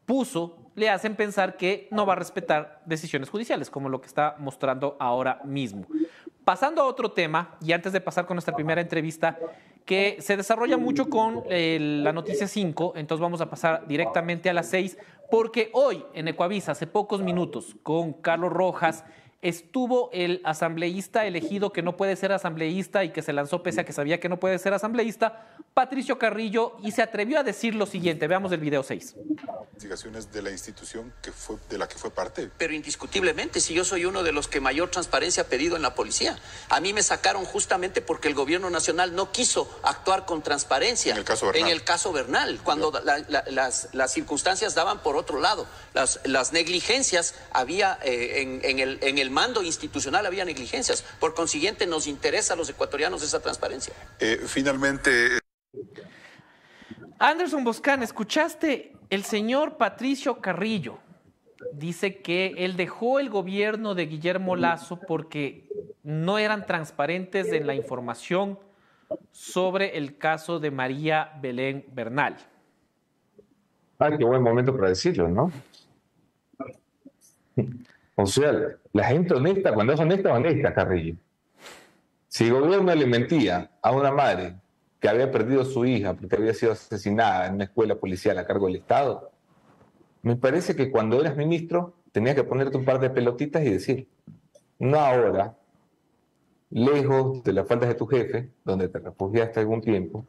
[0.05, 4.35] puso le hacen pensar que no va a respetar decisiones judiciales, como lo que está
[4.39, 5.85] mostrando ahora mismo.
[6.43, 9.37] Pasando a otro tema, y antes de pasar con nuestra primera entrevista,
[9.85, 14.69] que se desarrolla mucho con la noticia 5, entonces vamos a pasar directamente a las
[14.69, 14.97] 6,
[15.29, 19.03] porque hoy en Ecuavisa, hace pocos minutos, con Carlos Rojas,
[19.43, 23.83] estuvo el asambleísta elegido que no puede ser asambleísta y que se lanzó pese a
[23.83, 27.85] que sabía que no puede ser asambleísta, Patricio Carrillo, y se atrevió a decir lo
[27.85, 28.27] siguiente.
[28.27, 29.15] Veamos el video 6.
[29.73, 32.49] Investigaciones de la institución que fue, de la que fue parte.
[32.57, 35.93] Pero indiscutiblemente, si yo soy uno de los que mayor transparencia ha pedido en la
[35.93, 41.11] policía, a mí me sacaron justamente porque el gobierno nacional no quiso actuar con transparencia.
[41.11, 41.61] En el caso Bernal.
[41.63, 45.67] En el caso Bernal, cuando las, las, circunstancias daban por otro lado.
[45.93, 51.03] Las, las negligencias había eh, en, en, el, en el mando institucional había negligencias.
[51.19, 53.93] Por consiguiente, nos interesa a los ecuatorianos esa transparencia.
[54.19, 55.39] Eh, finalmente.
[57.19, 58.93] Anderson Boscan, ¿escuchaste?
[59.09, 60.99] El señor Patricio Carrillo
[61.73, 65.67] dice que él dejó el gobierno de Guillermo Lazo porque
[66.03, 68.59] no eran transparentes en la información
[69.31, 72.37] sobre el caso de María Belén Bernal.
[73.99, 75.51] Ah, qué buen momento para decirlo, ¿no?
[78.15, 78.53] O sea,
[78.91, 81.15] la gente honesta, cuando es honesta, honesta, Carrillo.
[82.27, 84.55] Si el gobierno le mentía a una madre
[84.99, 88.45] que había perdido a su hija porque había sido asesinada en una escuela policial a
[88.45, 89.31] cargo del Estado,
[90.21, 94.07] me parece que cuando eras ministro tenías que ponerte un par de pelotitas y decir,
[94.79, 95.57] no ahora,
[96.69, 100.25] lejos de las faltas de tu jefe, donde te refugiaste algún tiempo,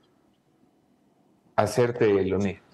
[1.57, 2.64] hacerte el honesto.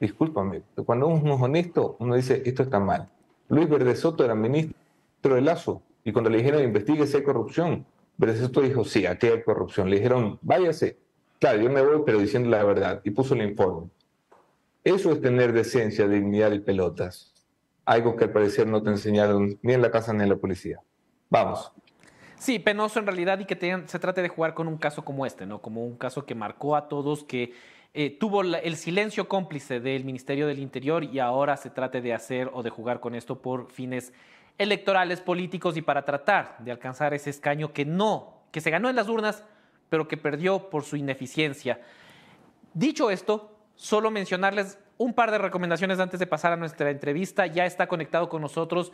[0.00, 3.08] Discúlpame, cuando uno es honesto, uno dice, esto está mal.
[3.48, 7.86] Luis Verde Soto era ministro de Lazo y cuando le dijeron investigue si hay corrupción,
[8.16, 9.90] Verde Soto dijo, sí, aquí hay corrupción.
[9.90, 10.98] Le dijeron, váyase.
[11.40, 13.00] Claro, yo me voy, pero diciendo la verdad.
[13.04, 13.88] Y puso el informe.
[14.84, 17.32] Eso es tener decencia, dignidad y pelotas.
[17.84, 20.80] Algo que al parecer no te enseñaron ni en la casa ni en la policía.
[21.28, 21.72] Vamos.
[22.36, 25.46] Sí, penoso en realidad y que se trate de jugar con un caso como este,
[25.46, 25.60] ¿no?
[25.60, 27.52] Como un caso que marcó a todos, que
[27.96, 32.50] eh, tuvo el silencio cómplice del Ministerio del Interior y ahora se trate de hacer
[32.52, 34.12] o de jugar con esto por fines
[34.58, 38.96] electorales, políticos y para tratar de alcanzar ese escaño que no, que se ganó en
[38.96, 39.44] las urnas,
[39.90, 41.80] pero que perdió por su ineficiencia.
[42.72, 47.46] Dicho esto, solo mencionarles un par de recomendaciones antes de pasar a nuestra entrevista.
[47.46, 48.90] Ya está conectado con nosotros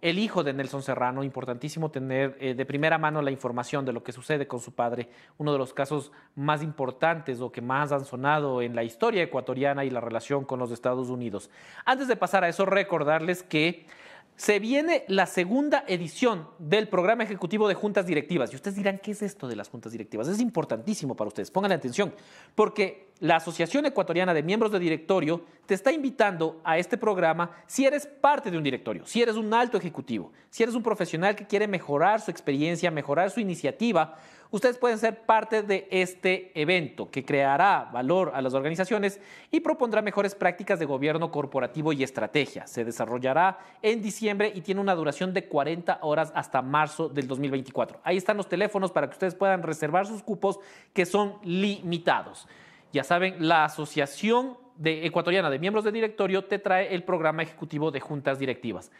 [0.00, 4.02] el hijo de Nelson Serrano, importantísimo tener eh, de primera mano la información de lo
[4.02, 8.04] que sucede con su padre, uno de los casos más importantes o que más han
[8.04, 11.50] sonado en la historia ecuatoriana y la relación con los Estados Unidos.
[11.84, 13.86] Antes de pasar a eso, recordarles que
[14.36, 18.52] se viene la segunda edición del programa ejecutivo de juntas directivas.
[18.52, 20.26] Y ustedes dirán, ¿qué es esto de las juntas directivas?
[20.26, 22.12] Es importantísimo para ustedes, pongan atención,
[22.54, 27.86] porque la Asociación Ecuatoriana de Miembros de Directorio te está invitando a este programa si
[27.86, 31.46] eres parte de un directorio, si eres un alto ejecutivo, si eres un profesional que
[31.46, 34.16] quiere mejorar su experiencia, mejorar su iniciativa
[34.54, 40.00] ustedes pueden ser parte de este evento que creará valor a las organizaciones y propondrá
[40.00, 42.64] mejores prácticas de gobierno corporativo y estrategia.
[42.68, 47.98] Se desarrollará en diciembre y tiene una duración de 40 horas hasta marzo del 2024.
[48.04, 50.60] Ahí están los teléfonos para que ustedes puedan reservar sus cupos
[50.92, 52.46] que son limitados.
[52.92, 57.90] Ya saben, la Asociación de Ecuatoriana de Miembros de Directorio te trae el programa ejecutivo
[57.90, 58.92] de juntas directivas.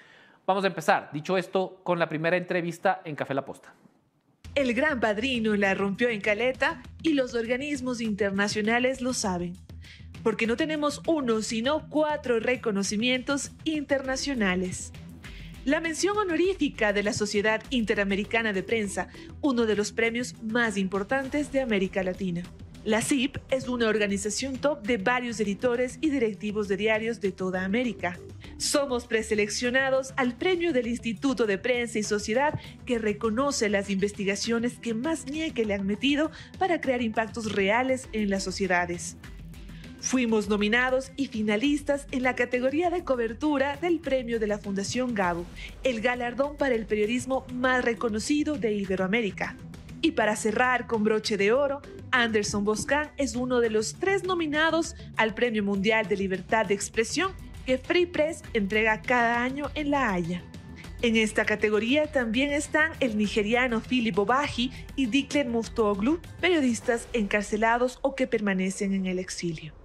[0.47, 3.73] Vamos a empezar, dicho esto, con la primera entrevista en Café La Posta.
[4.55, 9.55] El gran padrino la rompió en caleta y los organismos internacionales lo saben.
[10.23, 14.93] Porque no tenemos uno, sino cuatro reconocimientos internacionales.
[15.65, 19.09] La mención honorífica de la Sociedad Interamericana de Prensa,
[19.41, 22.45] uno de los premios más importantes de América Latina.
[22.85, 27.65] La CIP es una organización top de varios editores y directivos de diarios de toda
[27.65, 28.21] América.
[28.65, 34.95] Somos preseleccionados al premio del Instituto de Prensa y Sociedad que reconoce las investigaciones que
[34.95, 39.19] más nieque le han metido para crear impactos reales en las sociedades.
[40.01, 45.45] Fuimos nominados y finalistas en la categoría de cobertura del premio de la Fundación Gabo,
[45.83, 49.59] el galardón para el periodismo más reconocido de Iberoamérica.
[50.01, 54.97] Y para cerrar con broche de oro, Anderson Boscan es uno de los tres nominados
[55.19, 57.33] al Premio Mundial de Libertad de Expresión
[57.65, 60.43] que Free Press entrega cada año en La Haya.
[61.03, 68.15] En esta categoría también están el nigeriano Philip Obaji y Diklen Muftoglu, periodistas encarcelados o
[68.15, 69.84] que permanecen en el exilio.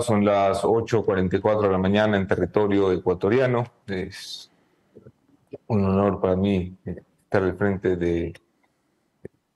[0.00, 3.64] Son las 8.44 de la mañana en territorio ecuatoriano.
[3.86, 4.50] Es
[5.66, 8.32] un honor para mí eh, estar al frente de,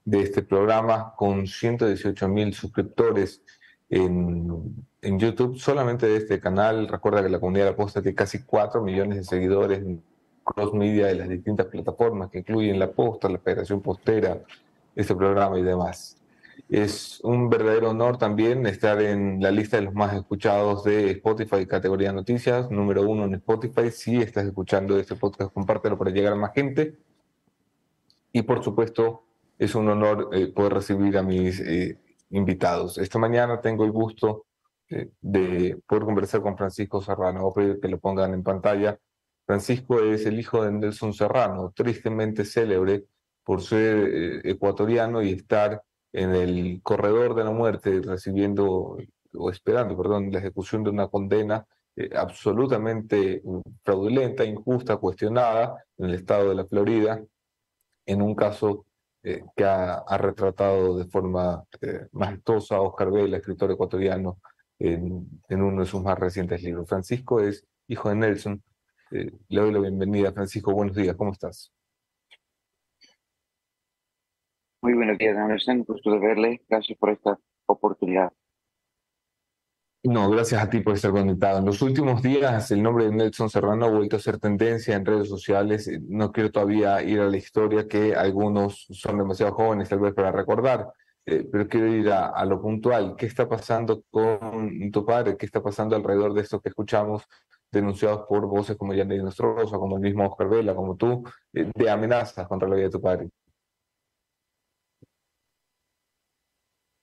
[0.05, 3.41] este programa con 118 mil suscriptores
[3.89, 6.87] en, en, YouTube, solamente de este canal.
[6.87, 10.03] Recuerda que la comunidad de la posta tiene casi 4 millones de seguidores en
[10.43, 14.39] cross media de las distintas plataformas que incluyen la posta, la Federación Postera,
[14.95, 16.17] este programa y demás.
[16.67, 21.65] Es un verdadero honor también estar en la lista de los más escuchados de Spotify,
[21.67, 23.91] categoría noticias, número uno en Spotify.
[23.91, 26.97] Si estás escuchando este podcast, compártelo para llegar a más gente.
[28.31, 29.25] Y por supuesto,
[29.57, 31.99] es un honor eh, poder recibir a mis eh,
[32.31, 32.97] invitados.
[32.97, 34.45] Esta mañana tengo el gusto
[34.89, 37.51] eh, de poder conversar con Francisco Serrano.
[37.55, 38.99] Voy que lo pongan en pantalla.
[39.45, 43.05] Francisco es el hijo de Nelson Serrano, tristemente célebre
[43.43, 45.83] por ser ecuatoriano y estar
[46.15, 48.97] en el corredor de la muerte recibiendo
[49.33, 51.65] o esperando, perdón, la ejecución de una condena
[51.97, 53.43] eh, absolutamente
[53.83, 57.21] fraudulenta, injusta, cuestionada en el estado de la Florida,
[58.05, 58.85] en un caso
[59.23, 64.39] eh, que ha, retratado de forma eh, majestuosa Oscar Vela, escritor ecuatoriano,
[64.79, 66.87] en, en, uno de sus más recientes libros.
[66.87, 68.63] Francisco es hijo de Nelson.
[69.11, 70.31] le doy la bienvenida.
[70.31, 71.74] Francisco, buenos días, ¿cómo estás?
[74.85, 75.83] Muy buenos días, Anderson.
[75.83, 76.61] Gusto de verle.
[76.69, 78.31] Gracias por esta oportunidad.
[80.03, 81.57] No, gracias a ti por estar conectado.
[81.57, 85.03] En los últimos días, el nombre de Nelson Serrano ha vuelto a ser tendencia en
[85.03, 85.89] redes sociales.
[86.07, 90.31] No quiero todavía ir a la historia que algunos son demasiado jóvenes tal vez para
[90.31, 90.87] recordar,
[91.25, 93.15] eh, pero quiero ir a, a, lo puntual.
[93.17, 95.35] ¿Qué está pasando con tu padre?
[95.35, 97.23] ¿Qué está pasando alrededor de esto que escuchamos
[97.71, 101.89] denunciados por voces como Yandy Nostrosa, como el mismo Oscar Vela, como tú, eh, de
[101.89, 103.31] amenazas contra la vida de tu padre?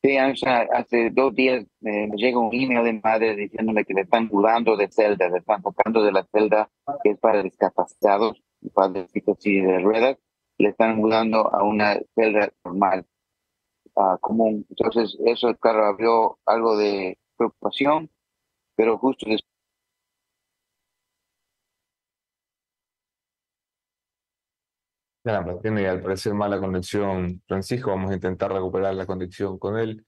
[0.04, 4.26] Sí, hace dos días eh, me llega un email de madre diciéndome que le están
[4.26, 6.68] mudando de celda, le están sacando de la celda
[7.04, 8.42] que es para discapacitados,
[8.74, 10.18] para así de ruedas,
[10.58, 13.06] le están mudando a una celda normal,
[13.94, 14.66] uh, común.
[14.70, 18.10] Entonces, eso, claro, abrió algo de preocupación,
[18.74, 19.51] pero justo después
[25.24, 30.04] Caramba, tiene al parecer mala conexión Francisco, vamos a intentar recuperar la conexión con él.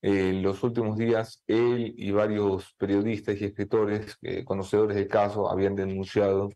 [0.00, 5.76] En los últimos días, él y varios periodistas y escritores eh, conocedores del caso habían
[5.76, 6.50] denunciado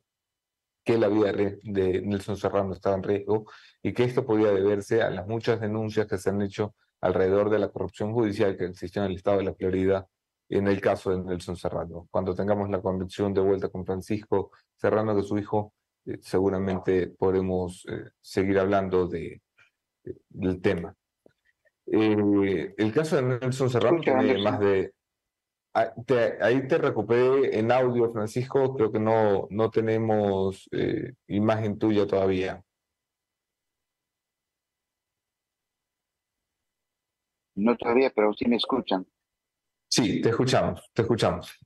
[0.84, 3.44] que la vida de Nelson Serrano estaba en riesgo
[3.82, 7.58] y que esto podía deberse a las muchas denuncias que se han hecho alrededor de
[7.58, 10.08] la corrupción judicial que existió en el estado de la Florida
[10.48, 12.08] en el caso de Nelson Serrano.
[12.10, 15.74] Cuando tengamos la conexión de vuelta con Francisco Serrano, que su hijo
[16.08, 19.42] eh, seguramente podremos eh, seguir hablando de,
[20.30, 20.94] del tema.
[21.86, 24.94] Eh, el caso de Nelson Serrano tiene más de...
[25.74, 25.92] Ah,
[26.40, 30.68] ahí te recuperé en audio, Francisco, creo que no, no tenemos
[31.28, 32.64] imagen tuya todavía.
[37.54, 39.06] No todavía, pero sí me escuchan.
[39.88, 41.58] Sí, te escuchamos, te escuchamos.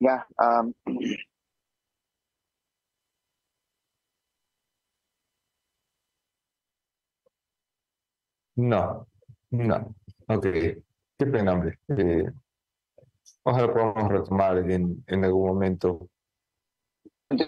[0.00, 0.26] Ya.
[0.38, 0.72] Um,
[8.56, 9.06] no,
[9.50, 9.94] no.
[10.28, 10.42] Ok.
[10.42, 11.78] Qué pena, hombre.
[11.88, 12.24] Eh,
[13.42, 16.08] ojalá podamos retomar en, en algún momento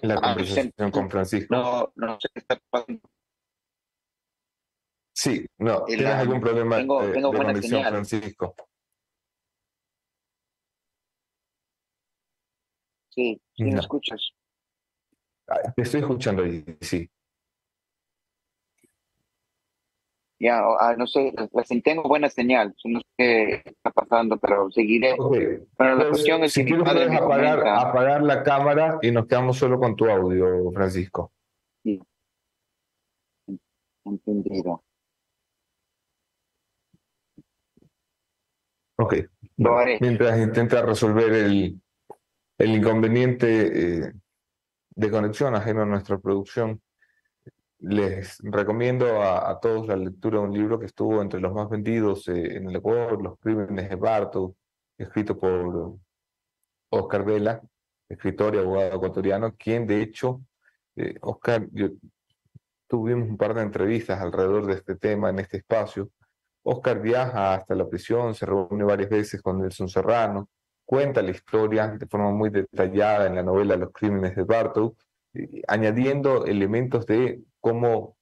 [0.02, 1.54] la conversación con Francisco.
[1.54, 3.00] No, no sé qué está pasando.
[5.14, 5.84] Sí, no.
[5.84, 7.92] ¿Tienes algún problema tengo, de, tengo de buena conexión, señal.
[7.92, 8.54] Francisco?
[13.14, 14.32] Sí, sí me escuchas.
[15.76, 17.10] Te estoy escuchando ahí, sí.
[20.38, 21.32] Ya, ah, no sé,
[21.84, 25.14] tengo buena señal, no sé qué está pasando, pero seguiré.
[25.76, 28.42] Pero la cuestión es si que mi quieres padre puedes me apagar, comenta, apagar la
[28.42, 31.32] cámara y nos quedamos solo con tu audio, Francisco.
[34.04, 34.82] entendido.
[38.96, 39.14] Ok.
[39.58, 39.98] Lo Bueno, haré.
[40.00, 41.81] mientras intenta resolver el,
[42.62, 44.12] el inconveniente eh,
[44.90, 46.80] de conexión ajeno a nuestra producción,
[47.80, 52.28] les recomiendo a, todos la lectura de un libro que estuvo entre los más vendidos
[52.28, 54.54] eh, en el Ecuador, Los Crímenes de Barto,
[54.96, 55.96] escrito por
[56.90, 57.60] Oscar Vela,
[58.08, 60.42] escritor y abogado ecuatoriano, quien de hecho,
[60.94, 61.88] eh, Oscar, yo,
[62.86, 66.10] tuvimos un par de entrevistas alrededor de este tema en este espacio.
[66.62, 70.48] Oscar viaja hasta la prisión, se reúne varias veces con Nelson Serrano,
[70.84, 74.96] cuenta la historia de forma muy detallada en la novela Los Crímenes de Bartow,
[75.66, 78.16] añadiendo elementos de cómo,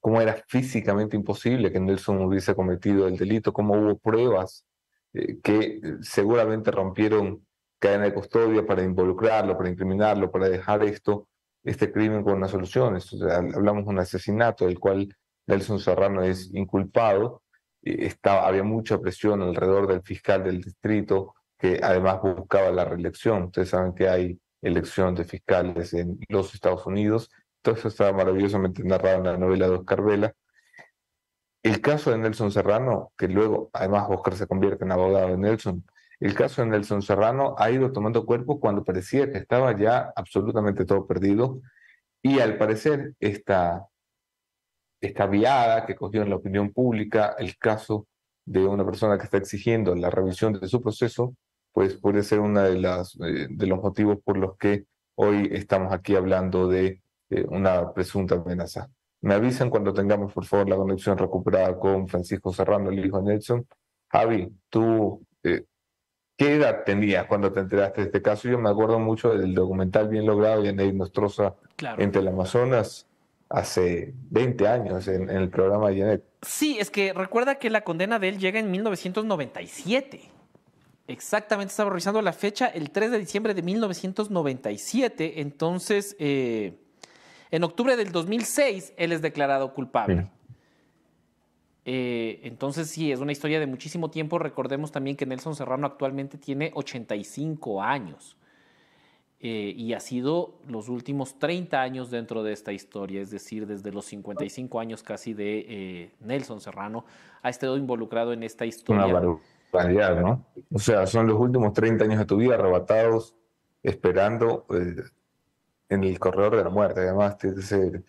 [0.00, 4.64] cómo era físicamente imposible que Nelson hubiese cometido el delito, cómo hubo pruebas
[5.12, 7.46] eh, que seguramente rompieron
[7.78, 11.28] cadena de custodia para involucrarlo, para incriminarlo, para dejar esto,
[11.62, 12.98] este crimen con una solución.
[13.30, 15.14] hablamos de un asesinato del cual
[15.46, 17.43] Nelson Serrano es inculpado.
[17.84, 23.44] Estaba, había mucha presión alrededor del fiscal del distrito, que además buscaba la reelección.
[23.44, 27.30] Ustedes saben que hay elección de fiscales en los Estados Unidos.
[27.62, 30.34] Todo eso estaba maravillosamente narrado en la novela de Oscar Vela.
[31.62, 35.84] El caso de Nelson Serrano, que luego además Oscar se convierte en abogado de Nelson,
[36.20, 40.84] el caso de Nelson Serrano ha ido tomando cuerpo cuando parecía que estaba ya absolutamente
[40.84, 41.60] todo perdido
[42.22, 43.86] y al parecer esta,
[45.06, 48.06] esta viada que cogió en la opinión pública el caso
[48.44, 51.34] de una persona que está exigiendo la revisión de su proceso
[51.72, 54.84] pues puede ser uno de, las, eh, de los motivos por los que
[55.16, 57.02] hoy estamos aquí hablando de
[57.48, 58.88] una presunta amenaza.
[59.22, 63.32] Me avisan cuando tengamos, por favor, la conexión recuperada con Francisco Serrano, el hijo de
[63.32, 63.66] Nelson.
[64.08, 65.64] Javi, tú, eh,
[66.36, 68.48] ¿qué edad tenías cuando te enteraste de este caso?
[68.48, 71.56] Yo me acuerdo mucho del documental bien logrado de Ney Nostroza
[71.98, 73.08] entre el Amazonas
[73.54, 76.24] hace 20 años en, en el programa de Janet.
[76.42, 80.34] Sí, es que recuerda que la condena de él llega en 1997.
[81.06, 85.40] Exactamente, estaba revisando la fecha, el 3 de diciembre de 1997.
[85.40, 86.78] Entonces, eh,
[87.50, 90.30] en octubre del 2006, él es declarado culpable.
[91.84, 94.38] Eh, entonces, sí, es una historia de muchísimo tiempo.
[94.38, 98.38] Recordemos también que Nelson Serrano actualmente tiene 85 años.
[99.40, 103.92] Eh, y ha sido los últimos 30 años dentro de esta historia, es decir, desde
[103.92, 107.04] los 55 años casi de Nelson Serrano,
[107.42, 109.20] ha estado involucrado en esta historia.
[109.20, 110.46] ¿no?
[110.72, 113.34] O sea, son los últimos 30 años de tu vida arrebatados
[113.82, 115.02] esperando eh,
[115.88, 117.00] en el corredor de la muerte.
[117.00, 118.02] Además, tiene que ser eh,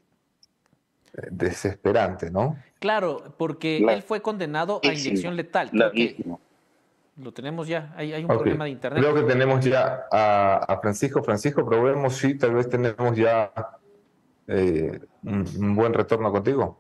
[1.32, 2.58] desesperante, ¿no?
[2.80, 5.70] Claro, porque él fue condenado a inyección letal.
[7.18, 9.02] Lo tenemos ya, hay, un problema de internet.
[9.02, 11.24] Creo que tenemos ya a, Francisco.
[11.24, 13.52] Francisco, probemos si tal vez tenemos ya
[14.48, 16.80] eh, un, buen retorno contigo.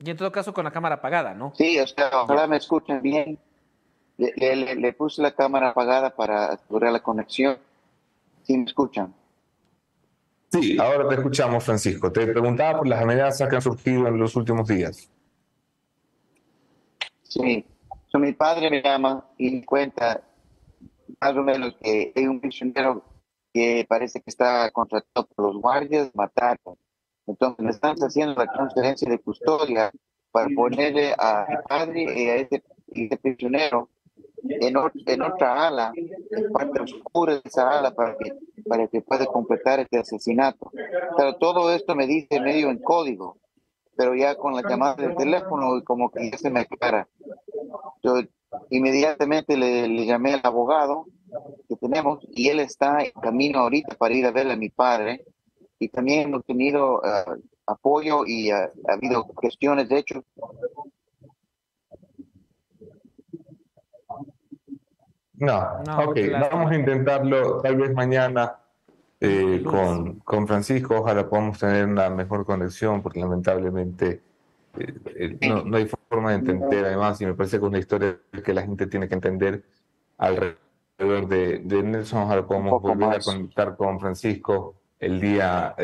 [0.00, 1.52] Y en todo caso con la cámara apagada, ¿no?
[1.56, 3.38] Sí, o sea, ojalá me escuchen bien.
[4.16, 7.58] Le, puse la cámara apagada para asegurar la conexión.
[8.42, 9.14] ¿Sí me escuchan?
[10.50, 12.10] Sí, ahora te escuchamos, Francisco.
[12.10, 15.08] Te preguntaba por las amenazas que han surgido en los últimos días.
[17.22, 17.64] Sí,
[18.14, 20.22] mi padre me llama y cuenta
[21.20, 23.02] más o menos que hay un prisionero
[23.52, 26.58] que parece que está contratado por los guardias, matar.
[27.26, 29.90] Entonces me están haciendo la transferencia de custodia
[30.30, 33.88] para ponerle a mi padre y a ese, ese prisionero
[34.48, 38.32] en, en otra ala, en parte oscura de esa ala para que,
[38.66, 40.70] para que pueda completar este asesinato.
[41.16, 43.38] Pero todo esto me dice medio en código,
[43.98, 47.08] pero ya con la llamada del teléfono como que ya se me aclara.
[48.00, 48.20] Yo
[48.70, 51.06] inmediatamente le, le llamé al abogado
[51.68, 55.24] que tenemos y él está en camino ahorita para ir a ver a mi padre.
[55.80, 60.24] Y también hemos tenido uh, apoyo y uh, ha habido cuestiones, de hecho,
[65.40, 65.56] No,
[66.04, 68.58] ok, vamos a intentarlo tal vez mañana
[69.20, 74.22] eh, con, con Francisco, ojalá podamos tener una mejor conexión, porque lamentablemente
[74.78, 77.78] eh, eh, no, no, hay forma de entender, además, y me parece que es una
[77.78, 79.64] historia que la gente tiene que entender
[80.18, 85.74] alrededor de, de Nelson, ojalá podamos volver a conectar con Francisco el día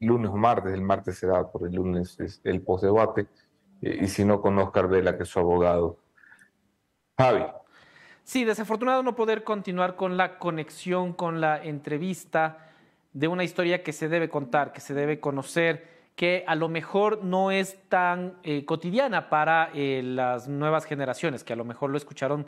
[0.00, 3.26] lunes o martes, el martes será por el lunes es el post-debate,
[3.80, 5.98] y si no con Oscar Vela, que es su abogado.
[7.16, 7.44] Javi.
[8.30, 12.70] Sí, desafortunado no poder continuar con la conexión, con la entrevista
[13.12, 17.24] de una historia que se debe contar, que se debe conocer, que a lo mejor
[17.24, 21.96] no es tan eh, cotidiana para eh, las nuevas generaciones, que a lo mejor lo
[21.96, 22.46] escucharon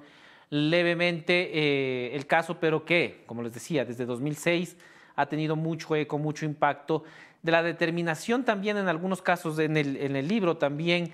[0.50, 4.76] levemente eh, el caso, pero que, como les decía, desde 2006
[5.16, 7.02] ha tenido mucho eco, mucho impacto,
[7.42, 11.12] de la determinación también en algunos casos en el, en el libro también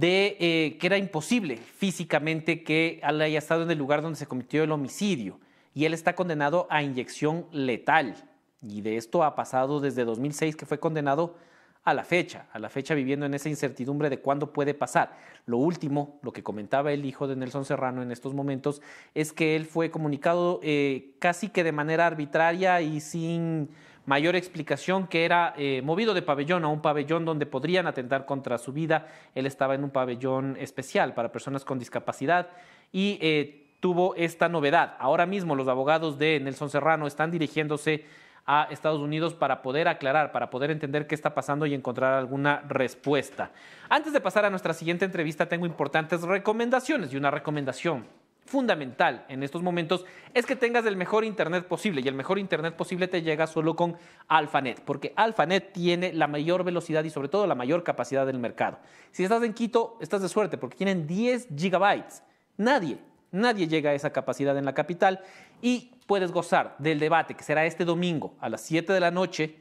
[0.00, 4.64] de eh, que era imposible físicamente que haya estado en el lugar donde se cometió
[4.64, 5.38] el homicidio
[5.72, 8.16] y él está condenado a inyección letal.
[8.60, 11.36] Y de esto ha pasado desde 2006 que fue condenado
[11.84, 15.16] a la fecha, a la fecha viviendo en esa incertidumbre de cuándo puede pasar.
[15.46, 18.82] Lo último, lo que comentaba el hijo de Nelson Serrano en estos momentos,
[19.14, 23.68] es que él fue comunicado eh, casi que de manera arbitraria y sin
[24.06, 28.58] mayor explicación que era eh, movido de pabellón a un pabellón donde podrían atentar contra
[28.58, 29.06] su vida.
[29.34, 32.48] Él estaba en un pabellón especial para personas con discapacidad
[32.92, 34.96] y eh, tuvo esta novedad.
[34.98, 38.04] Ahora mismo los abogados de Nelson Serrano están dirigiéndose
[38.46, 42.62] a Estados Unidos para poder aclarar, para poder entender qué está pasando y encontrar alguna
[42.68, 43.52] respuesta.
[43.88, 48.04] Antes de pasar a nuestra siguiente entrevista, tengo importantes recomendaciones y una recomendación
[48.44, 52.76] fundamental en estos momentos es que tengas el mejor internet posible y el mejor internet
[52.76, 53.96] posible te llega solo con
[54.28, 58.78] AlphaNet, porque AlphaNet tiene la mayor velocidad y sobre todo la mayor capacidad del mercado.
[59.12, 62.22] Si estás en Quito, estás de suerte porque tienen 10 gigabytes.
[62.56, 62.98] Nadie,
[63.32, 65.20] nadie llega a esa capacidad en la capital
[65.62, 69.56] y puedes gozar del debate que será este domingo a las 7 de la noche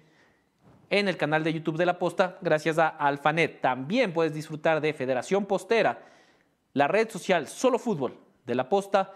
[0.90, 3.62] en el canal de YouTube de La Posta gracias a AlphaNet.
[3.62, 6.04] También puedes disfrutar de Federación Postera,
[6.74, 9.14] la red social Solo Fútbol de La Posta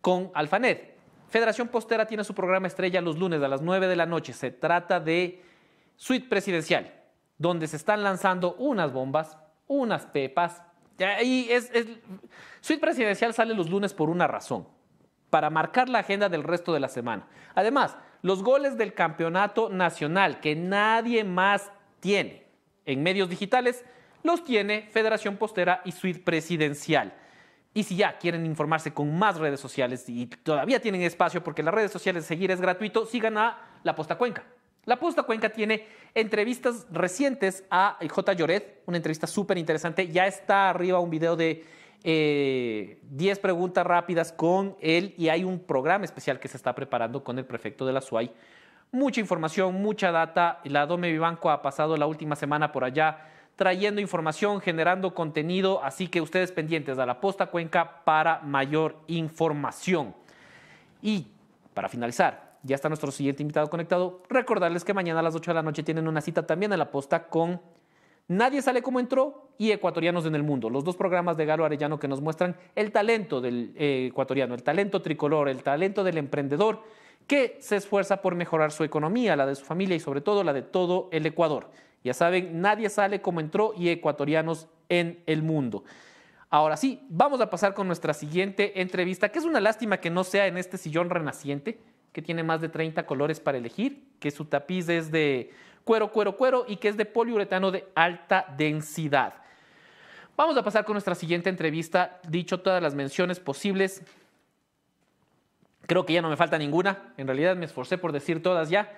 [0.00, 0.94] con AlphaNet.
[1.28, 4.32] Federación Postera tiene su programa estrella los lunes a las 9 de la noche.
[4.32, 5.42] Se trata de
[5.96, 6.92] Suite Presidencial,
[7.38, 9.36] donde se están lanzando unas bombas,
[9.66, 10.62] unas pepas.
[11.22, 11.72] Y es,
[12.60, 14.68] Suite Presidencial sale los lunes por una razón
[15.30, 17.26] para marcar la agenda del resto de la semana.
[17.56, 22.46] Además, los goles del campeonato nacional que nadie más tiene
[22.86, 23.84] en medios digitales,
[24.22, 27.12] los tiene Federación Postera y Suite Presidencial.
[27.76, 31.74] Y si ya quieren informarse con más redes sociales y todavía tienen espacio porque las
[31.74, 34.44] redes sociales de seguir es gratuito, sigan a La Posta Cuenca.
[34.84, 38.32] La Posta Cuenca tiene entrevistas recientes a J.
[38.34, 40.06] Lloret, una entrevista súper interesante.
[40.06, 41.64] Ya está arriba un video de
[42.04, 47.24] 10 eh, preguntas rápidas con él y hay un programa especial que se está preparando
[47.24, 48.30] con el prefecto de la SUAY.
[48.92, 50.60] Mucha información, mucha data.
[50.62, 56.08] La Dome Vivanco ha pasado la última semana por allá trayendo información, generando contenido, así
[56.08, 60.14] que ustedes pendientes a la Posta Cuenca para mayor información.
[61.02, 61.26] Y
[61.74, 64.22] para finalizar, ya está nuestro siguiente invitado conectado.
[64.28, 66.90] Recordarles que mañana a las 8 de la noche tienen una cita también en la
[66.90, 67.60] Posta con
[68.26, 71.98] Nadie sale como entró y Ecuatorianos en el Mundo, los dos programas de Galo Arellano
[71.98, 76.82] que nos muestran el talento del eh, ecuatoriano, el talento tricolor, el talento del emprendedor
[77.26, 80.54] que se esfuerza por mejorar su economía, la de su familia y sobre todo la
[80.54, 81.68] de todo el Ecuador.
[82.04, 85.84] Ya saben, nadie sale como entró y Ecuatorianos en el Mundo.
[86.50, 90.22] Ahora sí, vamos a pasar con nuestra siguiente entrevista, que es una lástima que no
[90.22, 91.80] sea en este sillón renaciente,
[92.12, 95.50] que tiene más de 30 colores para elegir, que su tapiz es de
[95.82, 99.34] cuero, cuero, cuero y que es de poliuretano de alta densidad.
[100.36, 102.20] Vamos a pasar con nuestra siguiente entrevista.
[102.28, 104.02] Dicho todas las menciones posibles,
[105.86, 107.14] creo que ya no me falta ninguna.
[107.16, 108.92] En realidad me esforcé por decir todas ya,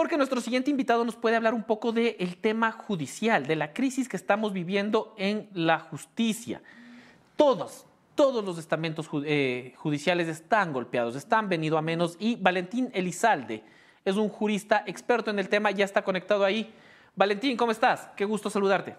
[0.00, 4.08] porque nuestro siguiente invitado nos puede hablar un poco del tema judicial, de la crisis
[4.08, 6.62] que estamos viviendo en la justicia.
[7.36, 7.84] Todos,
[8.14, 13.62] todos los estamentos eh, judiciales están golpeados, están venido a menos y Valentín Elizalde
[14.02, 16.72] es un jurista experto en el tema, ya está conectado ahí.
[17.14, 18.08] Valentín, ¿cómo estás?
[18.16, 18.96] Qué gusto saludarte.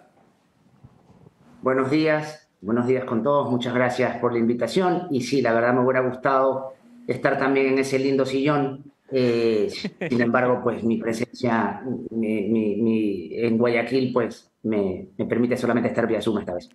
[1.63, 5.73] Buenos días, buenos días con todos, muchas gracias por la invitación y sí, la verdad
[5.73, 6.75] me hubiera gustado
[7.07, 8.90] estar también en ese lindo sillón.
[9.11, 16.39] Eh, sin embargo, pues mi presencia en Guayaquil pues me, permite solamente estar vía Zoom
[16.39, 16.69] esta vez.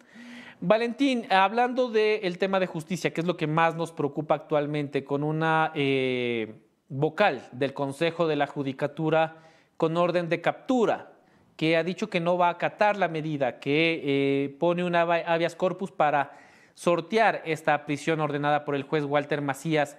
[0.60, 5.22] Valentín, hablando del tema de justicia, que es lo que más nos preocupa actualmente, con
[5.22, 6.54] una eh,
[6.88, 9.42] vocal del Consejo de la Judicatura
[9.76, 11.12] con orden de captura,
[11.56, 15.54] que ha dicho que no va a acatar la medida, que eh, pone una habeas
[15.54, 16.32] corpus para
[16.74, 19.96] sortear esta prisión ordenada por el juez Walter Macías.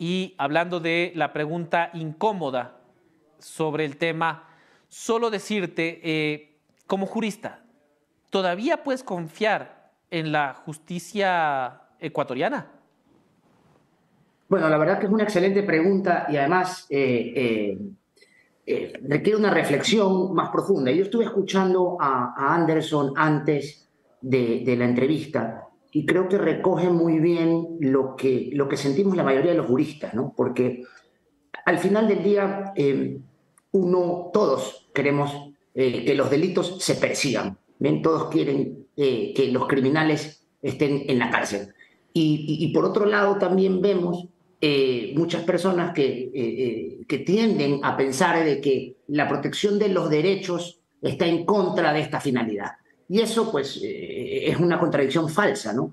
[0.00, 2.78] Y hablando de la pregunta incómoda
[3.38, 4.48] sobre el tema,
[4.88, 7.62] solo decirte, eh, como jurista,
[8.30, 12.70] ¿todavía puedes confiar en la justicia ecuatoriana?
[14.48, 17.78] Bueno, la verdad que es una excelente pregunta y además eh,
[18.64, 20.90] eh, requiere una reflexión más profunda.
[20.92, 23.86] Yo estuve escuchando a, Anderson antes
[24.22, 29.24] de, la entrevista y creo que recoge muy bien lo que, lo que sentimos la
[29.24, 30.32] mayoría de los juristas, ¿no?
[30.36, 30.84] Porque
[31.64, 32.72] al final del día,
[33.72, 38.02] uno, todos queremos que los delitos se persigan, ¿ven?
[38.02, 41.74] Todos quieren que los criminales estén en la cárcel.
[42.12, 44.28] y por otro lado, también vemos
[44.62, 49.88] eh, muchas personas que, eh, eh, que tienden a pensar de que la protección de
[49.88, 52.72] los derechos está en contra de esta finalidad.
[53.10, 55.92] Y eso pues es una contradicción falsa, ¿no?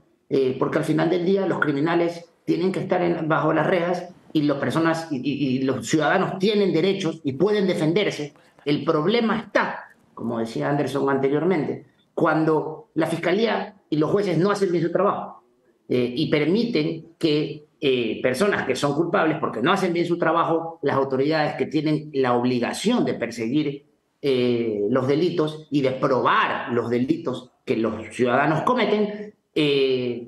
[0.60, 4.58] porque al final del día los criminales tienen que estar bajo las rejas y las
[4.58, 8.34] personas y, los ciudadanos tienen derechos y pueden defenderse.
[8.64, 9.88] El problema está
[10.18, 15.44] como decía Anderson anteriormente, cuando la fiscalía y los jueces no hacen bien su trabajo
[15.88, 20.80] eh, y permiten que eh, personas que son culpables porque no hacen bien su trabajo,
[20.82, 23.86] las autoridades que tienen la obligación de perseguir
[24.22, 29.34] eh, los delitos y de probar los delitos que los ciudadanos cometen,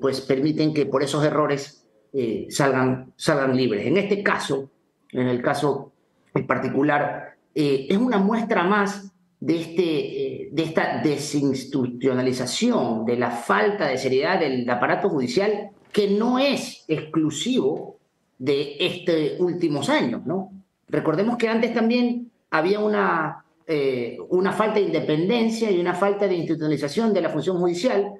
[0.00, 1.86] pues permiten que por esos errores
[2.48, 3.86] salgan, salgan libres.
[3.86, 4.72] En este caso,
[5.12, 5.92] en el caso
[6.34, 13.98] en particular, es una muestra más de, este, de esta desinstitucionalización, de la falta de
[13.98, 17.98] seriedad del aparato judicial que no es exclusivo
[18.38, 20.52] de estos últimos años, ¿no?
[20.88, 26.34] Recordemos que antes también había una, eh, una falta de independencia y una falta de
[26.34, 28.14] institucionalización de la función judicial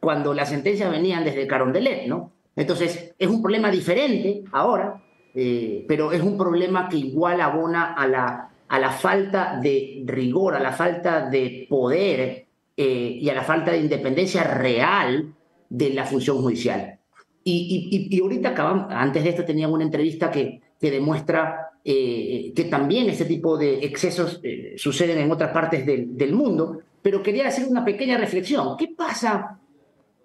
[0.00, 2.32] cuando las sentencias venían desde Carondelet, ¿no?
[2.56, 5.02] Entonces, es un problema diferente ahora,
[5.34, 10.54] eh, pero es un problema que igual abona a la, a la falta de rigor,
[10.54, 15.34] a la falta de poder eh, y a la falta de independencia real
[15.68, 16.98] de la función judicial.
[17.44, 22.64] Y, y, ahorita acabamos, antes de esto tenía una entrevista que, que demuestra eh, que
[22.64, 27.66] también este tipo de excesos eh, suceden en otras partes del, mundo, pero quería hacer
[27.66, 28.76] una pequeña reflexión.
[28.76, 29.58] ¿Qué pasa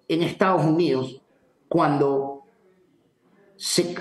[0.08, 1.20] en Estados Unidos
[1.68, 2.42] cuando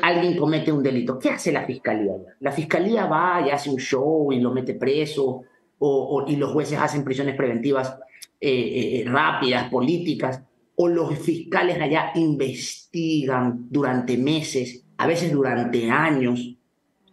[0.02, 1.18] alguien comete un delito?
[1.18, 2.14] ¿Qué hace la fiscalía?
[2.42, 5.44] La fiscalía va y hace un show y lo mete preso,
[5.80, 7.98] o, y los jueces hacen prisiones preventivas
[8.40, 10.42] eh, rápidas, políticas
[10.76, 16.55] o los fiscales allá investigan durante meses, a veces durante años,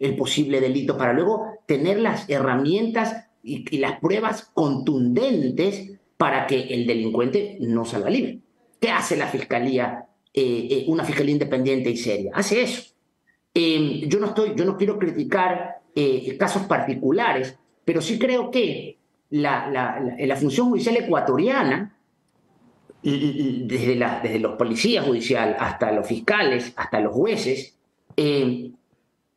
[0.03, 6.85] el posible delito para luego tener las herramientas y, las pruebas contundentes para que el
[6.85, 8.39] delincuente no salga libre.
[8.79, 12.31] ¿Qué hace la fiscalía, eh, eh, una fiscalía independiente y seria?
[12.33, 12.93] Hace eso.
[13.53, 18.97] Em, yo, no estoy, yo no quiero criticar eh, casos particulares, pero sí creo que
[19.29, 19.69] la,
[20.17, 21.97] la, función judicial ecuatoriana
[23.01, 27.77] desde, los policías judiciales hasta los fiscales, hasta los jueces,
[28.15, 28.71] eh,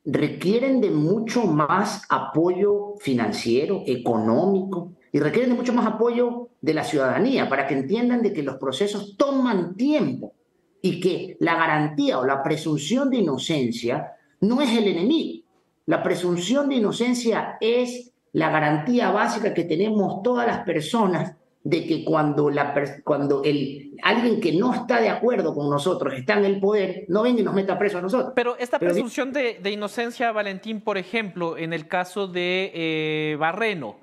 [0.06, 6.84] requieren de mucho más apoyo financiero, económico, y requieren de mucho más apoyo de la
[6.84, 10.34] ciudadanía para que entiendan de que los procesos toman tiempo
[10.80, 15.44] y que la garantía o la presunción de inocencia no es el enemigo.
[15.86, 21.34] La presunción de inocencia es la garantía básica que tenemos todas las personas
[21.68, 26.34] de que cuando, la, cuando el, alguien que no está de acuerdo con nosotros está
[26.34, 28.32] en el poder, no venga y nos meta preso a nosotros.
[28.36, 33.96] Pero esta presunción de, inocencia, Valentín, por ejemplo, en el caso de eh, Barreno,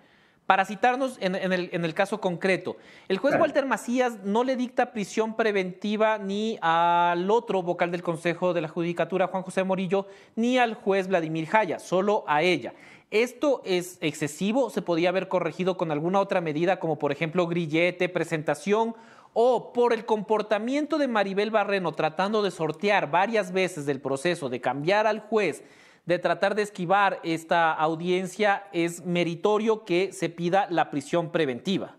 [0.46, 2.76] para citarnos en, el, en, el, caso concreto,
[3.08, 8.54] el juez Walter Macías no le dicta prisión preventiva ni al otro vocal del Consejo
[8.54, 12.74] de la Judicatura, Juan José Morillo, ni al juez Vladimir Jaya, solo a ella.
[13.10, 14.72] ¿Esto es excesivo?
[14.72, 18.96] ¿Se podía haber corregido con alguna otra medida, como por ejemplo grillete, presentación?
[19.34, 24.62] ¿O por el comportamiento de Maribel Barreno tratando de sortear varias veces del proceso, de
[24.62, 25.64] cambiar al juez,
[26.06, 31.96] de tratar de esquivar esta audiencia, es meritorio que se pida la prisión preventiva?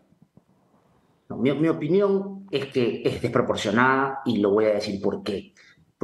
[1.31, 5.53] mi opinión es que es desproporcionada y lo voy a decir por qué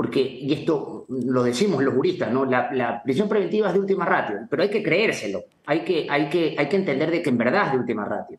[0.00, 2.46] porque, y esto lo decimos los juristas, ¿no?
[2.46, 6.54] La, prisión preventiva es de última ratio, pero hay que creérselo, hay que, hay, que,
[6.56, 8.38] hay que entender de que en verdad es de última ratio.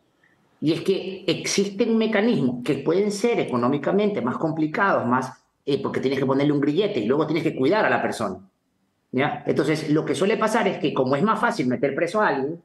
[0.59, 5.33] Y es que existen mecanismos que pueden ser económicamente más complicados, más
[5.63, 8.39] eh, porque tienes que ponerle un grillete y luego tienes que cuidar a la persona.
[9.11, 9.43] ¿Ya?
[9.45, 12.61] Entonces, lo que suele pasar es que como es más fácil meter preso a alguien,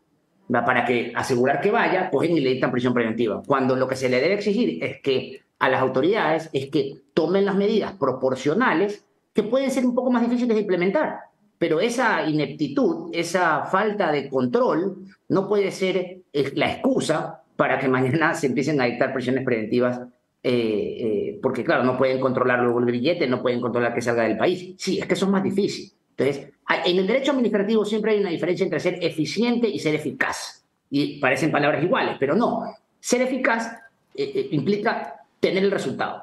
[0.48, 3.42] para que asegurar que vaya, cogen y le dictan prisión preventiva.
[3.46, 7.44] Cuando lo que se le debe exigir es que a las autoridades es que tomen
[7.44, 11.20] las medidas proporcionales que pueden ser un poco más difíciles de implementar.
[11.58, 18.34] Pero esa ineptitud, esa falta de control, no puede ser la excusa para que mañana
[18.34, 20.00] se empiecen a dictar prisiones preventivas,
[20.42, 24.22] eh, eh, porque claro, no pueden controlar luego el billete, no pueden controlar que salga
[24.22, 24.74] del país.
[24.78, 25.92] Sí, es que eso es más difícil.
[26.16, 26.52] Entonces,
[26.84, 30.64] en el derecho administrativo siempre hay una diferencia entre ser eficiente y ser eficaz.
[30.90, 32.62] Y parecen palabras iguales, pero no.
[33.00, 33.70] Ser eficaz
[34.14, 36.22] eh, implica tener el resultado.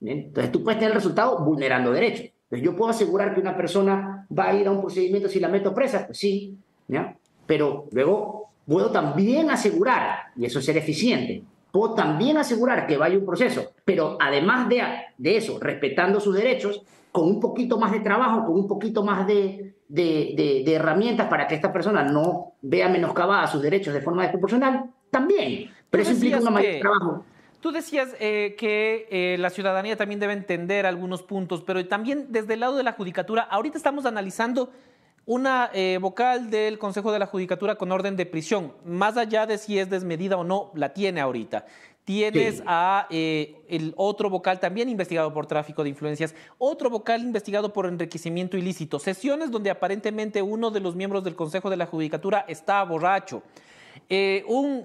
[0.00, 2.26] Entonces tú puedes tener el resultado vulnerando derechos.
[2.44, 5.48] Entonces yo puedo asegurar que una persona va a ir a un procedimiento si la
[5.48, 6.56] meto presa, pues sí,
[6.88, 7.16] ¿ya?
[7.46, 13.18] pero luego puedo también asegurar, y eso es ser eficiente, puedo también asegurar que vaya
[13.18, 14.82] un proceso, pero además de,
[15.16, 16.82] de eso, respetando sus derechos,
[17.12, 21.46] con un poquito más de trabajo, con un poquito más de, de, de, herramientas para
[21.46, 25.70] que esta persona no vea menoscabada sus derechos de forma desproporcional, también.
[25.90, 27.24] Pero eso implica un mayor trabajo.
[27.60, 32.54] Tú decías eh, que eh, la ciudadanía también debe entender algunos puntos, pero también desde
[32.54, 34.70] el lado de la judicatura, ahorita estamos analizando
[35.26, 39.58] una eh, vocal del Consejo de la Judicatura con orden de prisión, más allá de
[39.58, 41.66] si es desmedida o no, la tiene ahorita.
[42.04, 47.72] Tienes a eh, el otro vocal también investigado por tráfico de influencias, otro vocal investigado
[47.72, 52.44] por enriquecimiento ilícito, sesiones donde aparentemente uno de los miembros del Consejo de la Judicatura
[52.48, 53.44] está borracho.
[54.08, 54.84] Eh, un,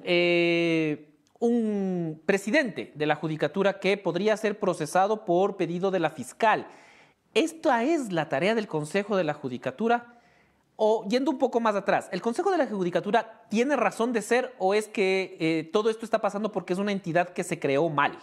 [1.39, 6.67] un presidente de la Judicatura que podría ser procesado por pedido de la fiscal.
[7.33, 10.16] ¿Esta es la tarea del Consejo de la Judicatura?
[10.79, 14.53] O yendo un poco más atrás, ¿el Consejo de la Judicatura tiene razón de ser
[14.59, 17.89] o es que eh, todo esto está pasando porque es una entidad que se creó
[17.89, 18.19] mal?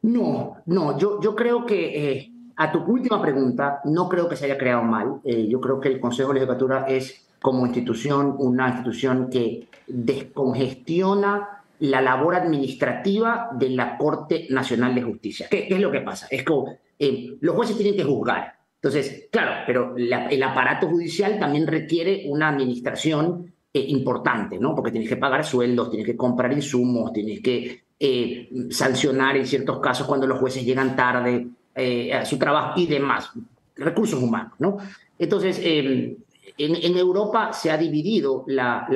[0.00, 4.46] No, no, yo, yo creo que eh, a tu última pregunta, no creo que se
[4.46, 5.20] haya creado mal.
[5.22, 9.68] Eh, yo creo que el Consejo de la Judicatura es como institución una institución que
[9.86, 15.46] descongestiona la labor administrativa de la Corte Nacional de Justicia.
[15.50, 16.26] ¿Qué, es lo que pasa?
[16.30, 18.57] Es que los jueces tienen que juzgar
[18.88, 24.74] entonces, claro, pero el aparato judicial también requiere una administración eh, importante, ¿no?
[24.74, 29.78] Porque tienes que pagar sueldos, tienes que comprar insumos, tienes que eh, sancionar en ciertos
[29.80, 33.30] casos cuando los jueces llegan tarde eh, a su trabajo y demás,
[33.76, 34.78] recursos humanos, ¿no?
[35.18, 36.16] Entonces, em,
[36.56, 38.88] en, Europa se ha dividido la,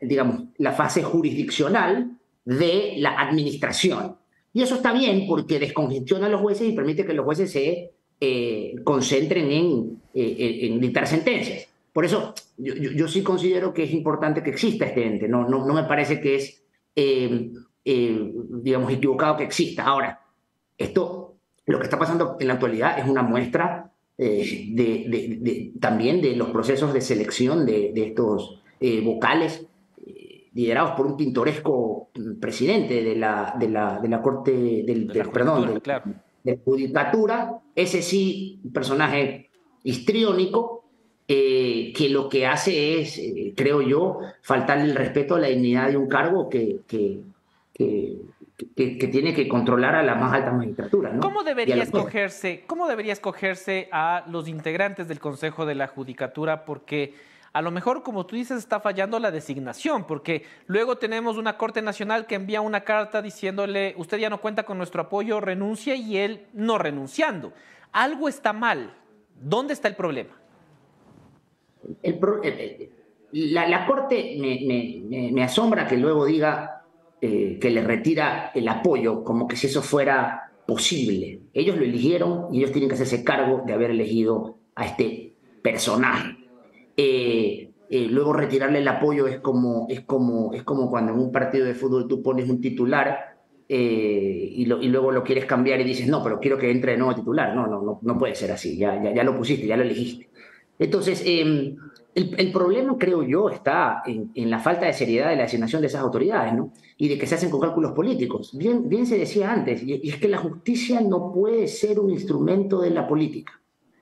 [0.00, 2.10] digamos, la fase jurisdiccional
[2.44, 4.16] de la administración.
[4.52, 7.92] Y eso está bien porque descongestiona a los jueces y permite que los jueces se
[8.24, 11.66] eh, concentren en, eh, en, dictar sentencias.
[11.92, 15.66] Por eso yo, yo, sí considero que es importante que exista este ente, no, no,
[15.66, 16.62] no me parece que es,
[16.94, 17.50] eh,
[17.82, 19.82] digamos, equivocado que exista.
[19.82, 20.20] Ahora,
[20.78, 21.34] esto,
[21.66, 26.50] lo que está pasando en la actualidad es una muestra de, de, también de los
[26.50, 28.62] procesos de selección de, estos
[29.02, 29.66] vocales
[30.54, 32.10] liderados por un pintoresco
[32.40, 36.04] presidente de la, de la, de la Corte del, perdón, claro
[36.44, 39.50] de judicatura, ese sí, un personaje
[39.84, 40.84] histriónico,
[41.28, 45.88] eh, que lo que hace es, eh, creo yo, faltarle el respeto a la dignidad
[45.88, 47.20] de un cargo que, que,
[47.72, 48.18] que,
[48.76, 51.16] que tiene que controlar a la más alta magistratura.
[51.20, 56.64] ¿Cómo, debería escogerse, ¿Cómo debería escogerse a los integrantes del Consejo de la Judicatura?
[56.64, 57.14] Porque
[57.52, 61.82] a lo mejor, como tú dices, está fallando la designación, porque luego tenemos una Corte
[61.82, 66.16] Nacional que envía una carta diciéndole, usted ya no cuenta con nuestro apoyo, renuncia y
[66.16, 67.52] él no renunciando.
[67.92, 68.94] Algo está mal.
[69.38, 70.30] ¿Dónde está el problema?
[73.32, 76.84] la, Corte me, asombra que luego diga
[77.20, 81.40] eh, que le retira el apoyo, como que si eso fuera posible.
[81.52, 86.41] Ellos lo eligieron y ellos tienen que hacerse cargo de haber elegido a este personaje.
[86.96, 91.30] Eh, eh, luego retirarle el apoyo es como, es, como, es como cuando en un
[91.30, 93.36] partido de fútbol tú pones un titular
[93.68, 96.98] eh, y, y, luego lo quieres cambiar y dices, no, pero quiero que entre de
[96.98, 97.54] nuevo titular.
[97.54, 100.30] No, no, no, no puede ser así, ya, ya, ya lo pusiste, ya lo elegiste.
[100.78, 101.76] Entonces, em,
[102.14, 105.80] el, el, problema, creo yo, está en, en, la falta de seriedad de la asignación
[105.80, 106.72] de esas autoridades, ¿no?
[106.96, 108.56] Y de que se hacen con cálculos políticos.
[108.56, 112.80] Bien, bien se decía antes, y es que la justicia no puede ser un instrumento
[112.80, 113.60] de la política.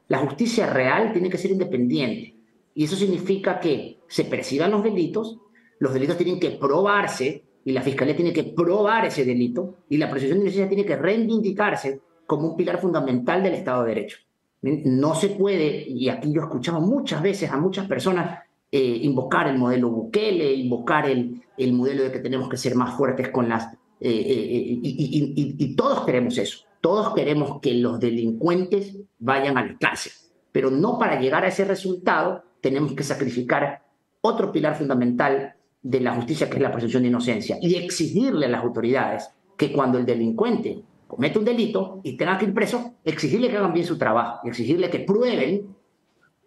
[0.09, 2.40] La justicia real tiene que ser independiente.
[2.75, 5.39] Y eso significa que se persigan los delitos,
[5.79, 10.11] los delitos tienen que probarse y la fiscalía tiene que probar ese delito y la
[10.11, 14.19] presunción de inocencia tiene que reivindicarse como un pilar fundamental del Estado de Derecho.
[14.63, 18.41] No se puede, y aquí yo he escuchado muchas veces a muchas personas
[18.71, 22.97] eh, invocar el modelo Bukele, invocar el, el modelo de que tenemos que ser más
[22.97, 23.73] fuertes con las...
[24.03, 29.77] Eh, eh, y, y, todos queremos eso, todos queremos que los delincuentes vayan a la
[29.77, 30.13] cárcel,
[30.53, 33.83] pero no para llegar a ese resultado tenemos que sacrificar
[34.21, 38.51] otro pilar fundamental de la justicia, que es la presunción de inocencia, y exigirle a
[38.51, 43.51] las autoridades que cuando el delincuente comete un delito y tenga que ir preso, exigirle
[43.51, 45.75] que hagan bien su trabajo, exigirle que prueben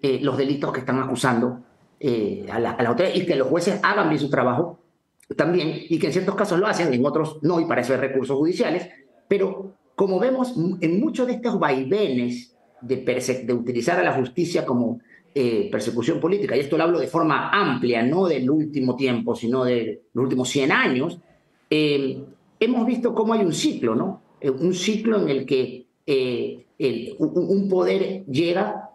[0.01, 1.59] eh, los delitos que están acusando
[1.99, 4.80] eh, a, la, autoridad y que los jueces hagan bien su trabajo
[5.36, 7.99] también, y que en ciertos casos lo hacen, en otros no, y para eso hay
[7.99, 8.89] recursos judiciales,
[9.28, 12.97] pero como vemos en muchos de estos vaivenes de,
[13.45, 14.99] de utilizar a la justicia como
[15.36, 19.63] eh, persecución política, y esto lo hablo de forma amplia, no del último tiempo, sino
[19.63, 21.19] de los últimos 100 años,
[21.69, 22.23] eh,
[22.59, 24.21] hemos visto cómo hay un ciclo, ¿no?
[24.39, 25.88] Eh, un ciclo en el que
[27.17, 28.91] un poder llega,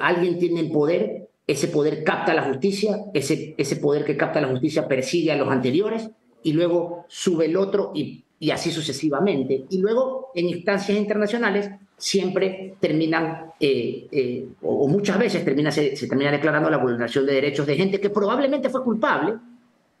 [0.00, 4.48] alguien tiene el poder, ese poder capta la justicia, ese, ese poder que capta la
[4.48, 6.10] justicia persigue a los anteriores,
[6.42, 9.66] y luego sube el otro y, y así sucesivamente.
[9.68, 16.32] Y luego, en instancias internacionales, siempre terminan, eh, eh, o, muchas veces termina, se, termina
[16.32, 19.34] declarando la vulneración de derechos de gente que probablemente fue culpable,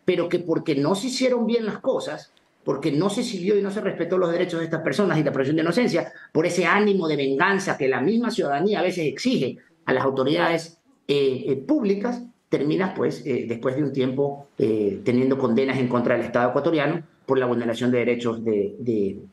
[0.06, 2.32] pero que porque no se hicieron bien las cosas,
[2.64, 5.32] porque no se siguió y no se respetó los derechos de estas personas y la
[5.32, 9.58] presunción de inocencia, por ese ánimo de venganza que la misma ciudadanía a veces exige,
[9.84, 10.78] a las autoridades
[11.66, 17.38] públicas, terminas pues después de un tiempo teniendo condenas en contra del Estado ecuatoriano por
[17.38, 18.74] la vulneración de derechos de,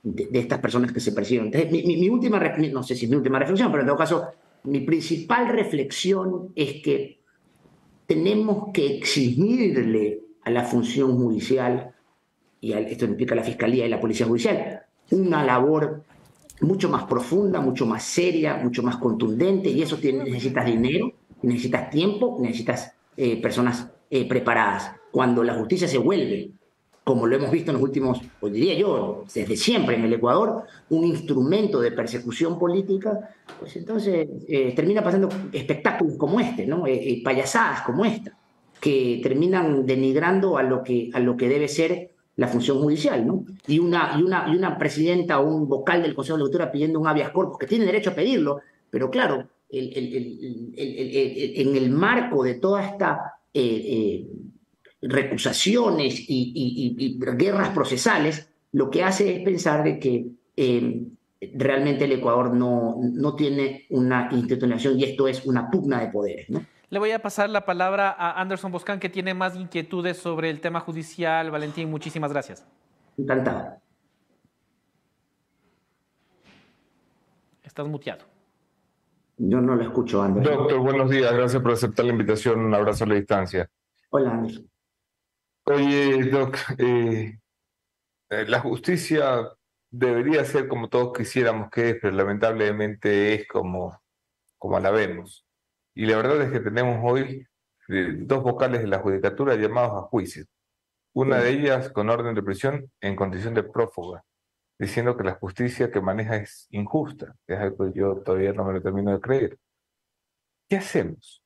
[0.03, 1.45] de, estas personas que se persiguen.
[1.45, 2.39] Entonces, mi, mi, última,
[2.71, 4.27] no sé si es mi última reflexión, pero en todo caso,
[4.65, 7.21] mi principal reflexión es que
[8.05, 11.95] tenemos que exigirle a la función judicial,
[12.61, 16.03] y esto implica la Fiscalía y la Policía Judicial, una labor
[16.61, 21.89] mucho más profunda, mucho más seria, mucho más contundente, y eso tiene, necesitas dinero, necesitas
[21.89, 24.91] tiempo, necesitas eh, personas eh, preparadas.
[25.11, 26.51] Cuando la justicia se vuelve
[27.07, 30.63] como lo hemos visto en los últimos, pues diría yo, desde siempre en el Ecuador,
[30.89, 36.85] un instrumento de persecución política, pues entonces eh, termina pasando espectáculos como este, ¿no?
[36.85, 38.37] Eh, eh, payasadas como esta,
[38.81, 43.45] que terminan denigrando a lo que, a lo que debe ser la función judicial, ¿no?
[43.67, 46.99] Y una, y, una, y una presidenta o un vocal del Consejo de Lectura pidiendo
[46.99, 48.59] un habeas corpus, que tiene derecho a pedirlo,
[48.89, 50.75] pero claro, en
[51.75, 53.33] el marco de toda esta
[55.01, 61.03] recusaciones y, guerras procesales, lo que hace es pensar de que eh,
[61.53, 66.49] realmente el Ecuador no, no tiene una institucionalización y esto es una pugna de poderes.
[66.49, 66.65] ¿no?
[66.89, 70.61] Le voy a pasar la palabra a Anderson Boscan, que tiene más inquietudes sobre el
[70.61, 71.51] tema judicial.
[71.51, 72.65] Valentín, muchísimas gracias.
[73.17, 73.77] Encantado.
[77.63, 78.25] Estás muteado.
[79.37, 80.57] Yo no lo escucho, Anderson.
[80.57, 81.31] Doctor, buenos días.
[81.31, 82.59] Gracias por aceptar la invitación.
[82.59, 83.69] Un abrazo a la distancia.
[84.09, 84.69] Hola, Anderson.
[85.65, 87.39] Oye, Doc, eh,
[88.29, 89.47] eh, la justicia
[89.91, 94.01] debería ser como todos quisiéramos que es, pero lamentablemente es como,
[94.57, 95.45] como la vemos.
[95.93, 97.45] Y la verdad es que tenemos hoy
[97.89, 100.45] eh, dos vocales de la judicatura llamados a juicio.
[101.13, 104.23] Una de ellas con orden de prisión en condición de prófuga,
[104.79, 107.35] diciendo que la justicia que maneja es injusta.
[107.47, 109.57] Es algo que yo todavía no me lo termino de creer.
[110.69, 111.43] ¿Qué hacemos?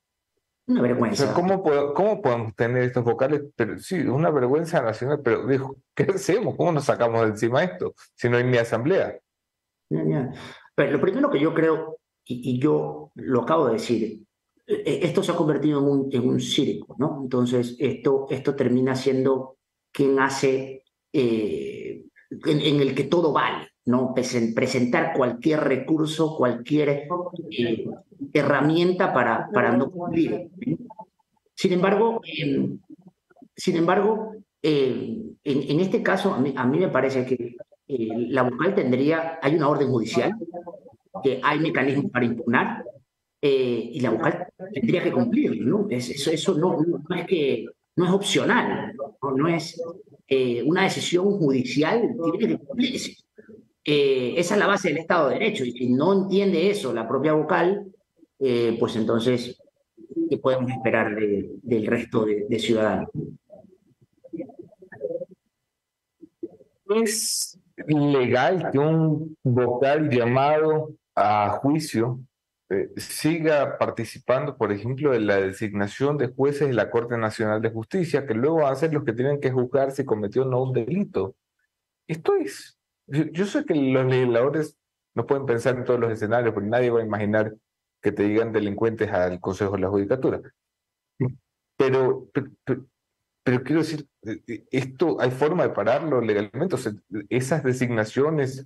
[0.67, 1.33] Una vergüenza.
[1.33, 3.43] ¿cómo, ¿Cómo podemos tener estos vocales?
[3.55, 6.55] Pero sí, una vergüenza nacional, pero dijo, ¿qué hacemos?
[6.55, 9.19] ¿Cómo nos sacamos de encima esto si no hay ni asamblea?
[10.75, 14.23] Pero lo primero que yo creo, y, yo lo acabo de decir,
[14.67, 17.19] eh, esto se ha convertido en un, en un circo, ¿no?
[17.23, 19.57] Entonces, esto, esto termina siendo
[19.91, 21.90] quien hace, eh,
[22.45, 24.13] en, el que todo vale, ¿no?
[24.13, 27.07] Presentar cualquier recurso, cualquier
[27.49, 27.85] eh,
[28.33, 30.49] herramienta para, para no cumplir.
[31.53, 32.79] Sin embargo, em,
[33.55, 37.55] sin embargo em, en, este caso, a mí, a mí me parece que
[37.87, 40.33] eh, la vocal tendría, hay una orden judicial,
[41.23, 42.85] que hay mecanismos para impugnar,
[43.41, 45.87] eh, y la vocal tendría que cumplir, ¿no?
[45.89, 47.65] eso eso no, no, es que,
[47.95, 49.81] no es opcional, no, no es
[50.33, 53.17] eh, una decisión judicial, tiene que cumplirse.
[53.83, 57.33] esa es la base del Estado de Derecho, y si no entiende eso la propia
[57.33, 57.91] vocal,
[58.39, 59.61] eh, pues entonces,
[60.29, 63.09] ¿qué podemos esperar del resto de, ciudadanos?
[66.95, 72.21] ¿Es legal que un vocal llamado a juicio
[72.71, 77.69] eh, siga participando, por ejemplo, de la designación de jueces de la Corte Nacional de
[77.69, 80.63] Justicia, que luego van a ser los que tienen que juzgar si cometió o no
[80.63, 81.35] un delito?
[82.07, 84.77] Esto es, yo, sé que los legisladores
[85.15, 87.53] no pueden pensar en todos los escenarios, porque nadie va a imaginar
[88.01, 90.39] que te digan delincuentes al Consejo de la Judicatura.
[91.75, 92.29] Pero,
[93.43, 96.77] pero, quiero decir, eh, eh, esto hay forma de pararlo legalmente,
[97.27, 98.65] esas designaciones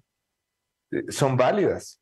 [1.09, 1.99] son válidas.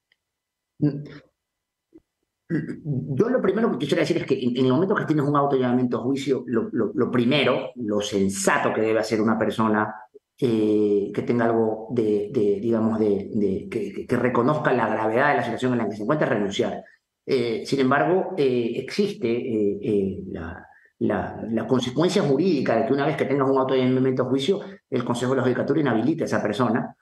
[2.50, 5.56] Yo lo primero que quisiera decir es que en, el momento que tienes un auto
[5.56, 9.94] llamamiento a juicio, lo, lo, primero, lo sensato que debe hacer una persona
[10.38, 12.30] que tenga algo de,
[12.62, 16.34] digamos, de, que, reconozca la gravedad de la situación en la que se encuentra es
[16.34, 16.84] renunciar.
[17.26, 20.68] Eh, sin embargo, eh, existe eh, la,
[21.00, 25.06] la, consecuencia jurídica de que una vez que tengas un auto de a juicio, el
[25.06, 26.96] Consejo de la Judicatura inhabilita a esa persona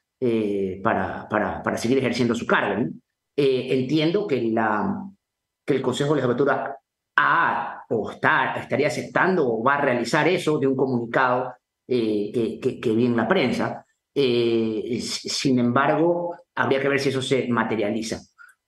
[0.83, 2.87] para, para, para, seguir ejerciendo su cargo.
[3.35, 5.10] entiendo que, la,
[5.65, 6.77] que el Consejo de la Judicatura
[7.17, 11.53] ha o está, estaría aceptando o va a realizar eso de un comunicado
[11.87, 13.85] que, que, que vi en la prensa.
[14.13, 18.19] sin embargo, habría que ver si eso se materializa.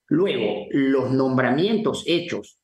[0.07, 2.59] Luego, los nombramientos hechos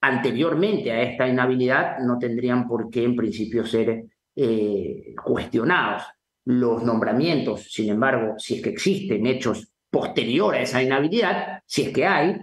[0.00, 4.04] anteriormente a esta inhabilidad no tendrían por qué en principio ser
[4.36, 6.02] eh, cuestionados.
[6.46, 11.88] Los nombramientos, sin embargo, si es que existen hechos posteriores a esa inhabilidad, si es
[11.90, 12.36] que hay,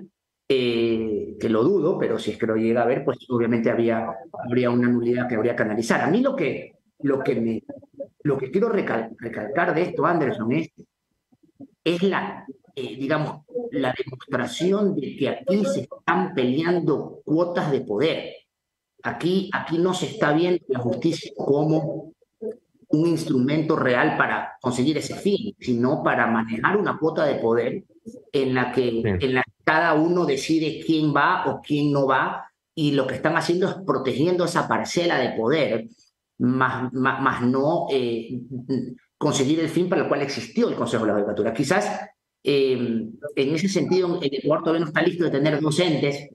[0.54, 4.06] eh, que lo dudo, pero si es que lo llega a ver, pues obviamente había,
[4.45, 6.02] habría una nulidad que habría que analizar.
[6.02, 7.64] A mí lo que, lo que, me,
[8.24, 10.70] lo que quiero recalcar de esto, Anderson, es,
[11.86, 12.45] es la
[12.76, 18.34] eh, digamos, la demostración de que aquí se están peleando cuotas de poder.
[19.04, 22.14] Aquí, aquí no se está viendo la justicia como
[22.89, 27.84] un instrumento real para conseguir ese fin, sino para manejar una cuota de poder
[28.32, 32.45] en la que, en la que cada uno decide quién va o quién no va,
[32.74, 35.88] y lo que están haciendo es protegiendo esa parcela de poder,
[36.39, 38.41] más, más, no eh,
[39.18, 41.54] conseguir el fin para el cual existió el Consejo de la Judicatura.
[41.54, 42.02] Quizás
[42.43, 46.30] eh, en ese sentido el Ecuador todavía no está listo de tener docentes,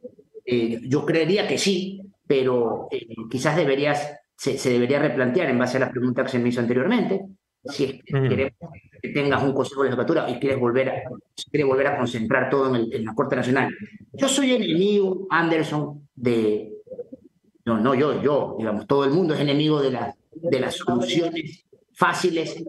[0.44, 2.88] eh, yo creería que sí, pero
[3.28, 7.26] quizás deberías se, debería replantear en base a la pregunta que se me hizo anteriormente,
[7.68, 8.52] si es que
[9.02, 11.02] que tengas un consejo de legislatura y quieres volver a,
[11.50, 13.74] quieres volver a concentrar todo en, el, la Corte Nacional.
[14.12, 16.72] Yo soy enemigo, Anderson, de...
[17.64, 21.64] No, no, yo, yo, digamos, todo el mundo es enemigo de, la, de las soluciones
[21.92, 22.64] fáciles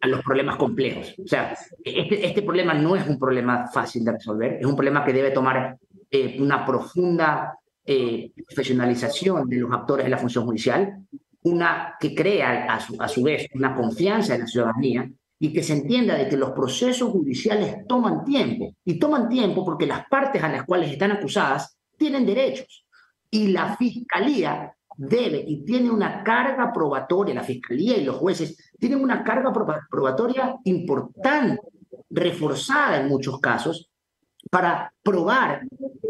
[0.00, 1.14] a los problemas complejos.
[1.22, 5.04] O sea, este, este problema no es un problema fácil de resolver, es un problema
[5.04, 5.76] que debe tomar
[6.10, 10.98] eh, una profunda eh, profesionalización de los actores de la función judicial,
[11.42, 15.10] una que crea a su, a su vez una confianza en la ciudadanía
[15.40, 18.74] y que se entienda de que los procesos judiciales toman tiempo.
[18.84, 22.84] Y toman tiempo porque las partes a las cuales están acusadas tienen derechos.
[23.30, 29.00] Y la fiscalía debe y tiene una carga probatoria, la fiscalía y los jueces tienen
[29.00, 29.52] una carga
[29.88, 31.62] probatoria importante,
[32.10, 33.90] reforzada en muchos casos,
[34.50, 35.62] para probar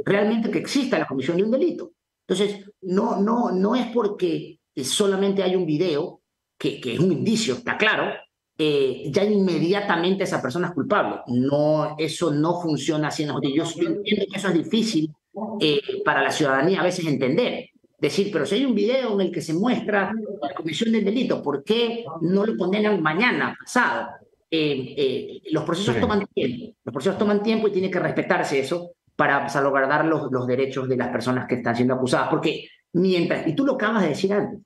[0.04, 1.92] realmente que exista la comisión de un delito.
[2.26, 6.20] Entonces, no, no, no es porque solamente hay un video,
[6.58, 8.12] que, que es un indicio, está claro,
[8.60, 11.20] eh, ya inmediatamente esa persona es culpable.
[11.28, 13.24] No, eso no funciona así.
[13.24, 15.12] Yo, yo entiendo que eso es difícil
[15.60, 17.66] eh, para la ciudadanía a veces entender.
[18.00, 20.12] Decir, pero si hay un video en el que se muestra
[20.42, 24.08] la comisión del delito, ¿por qué no lo condenan mañana, pasado?
[24.50, 26.74] Eh, los procesos toman tiempo.
[26.84, 30.96] Los procesos toman tiempo y tiene que respetarse eso para salvaguardar los, los derechos de
[30.96, 32.28] las personas que están siendo acusadas.
[32.28, 34.60] Porque mientras, y tú lo acabas de decir antes,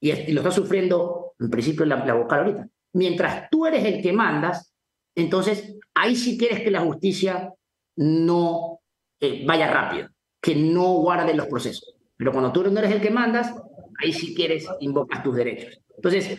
[0.00, 4.12] y, lo está sufriendo en principio la, la vocal ahorita, mientras tú eres el que
[4.12, 4.74] mandas,
[5.14, 7.52] entonces ahí sí quieres que la justicia
[7.96, 8.80] no
[9.20, 10.08] eh, vaya rápido,
[10.40, 11.94] que no guarde los procesos.
[12.16, 13.54] Pero cuando tú no eres el que mandas,
[14.02, 15.80] ahí sí quieres invocar tus derechos.
[15.96, 16.38] Entonces,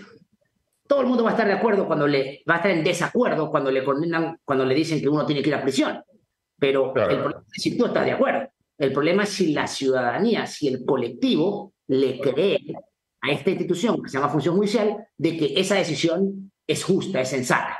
[0.88, 3.50] todo el mundo va a estar de acuerdo cuando le va a estar en desacuerdo
[3.50, 6.02] cuando le condenan, cuando le dicen que uno tiene que ir a prisión.
[6.58, 8.50] Pero el problema es si tú estás de acuerdo.
[8.78, 12.60] El problema es si la ciudadanía, si el colectivo le cree
[13.26, 17.30] a esta institución que se llama función judicial de que esa decisión es justa, es
[17.30, 17.78] sensata.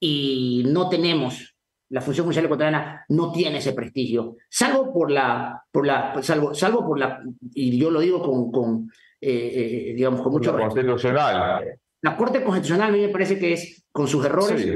[0.00, 1.56] Y no tenemos,
[1.90, 6.86] la función judicial ecuatoriana no tiene ese prestigio, salvo por la, por la, salvo, salvo
[6.86, 7.22] por la,
[7.54, 11.78] y yo lo digo con, con eh, eh, digamos, con mucho la Constitucional.
[12.02, 14.66] La Corte Constitucional a mí me parece que es, con sus errores,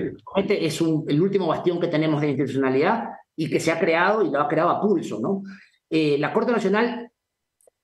[0.49, 3.05] es un, el último bastión que tenemos de institucionalidad
[3.36, 5.42] y que se ha creado y lo ha creado a pulso, ¿no?
[5.90, 7.08] Eh, la Corte Nacional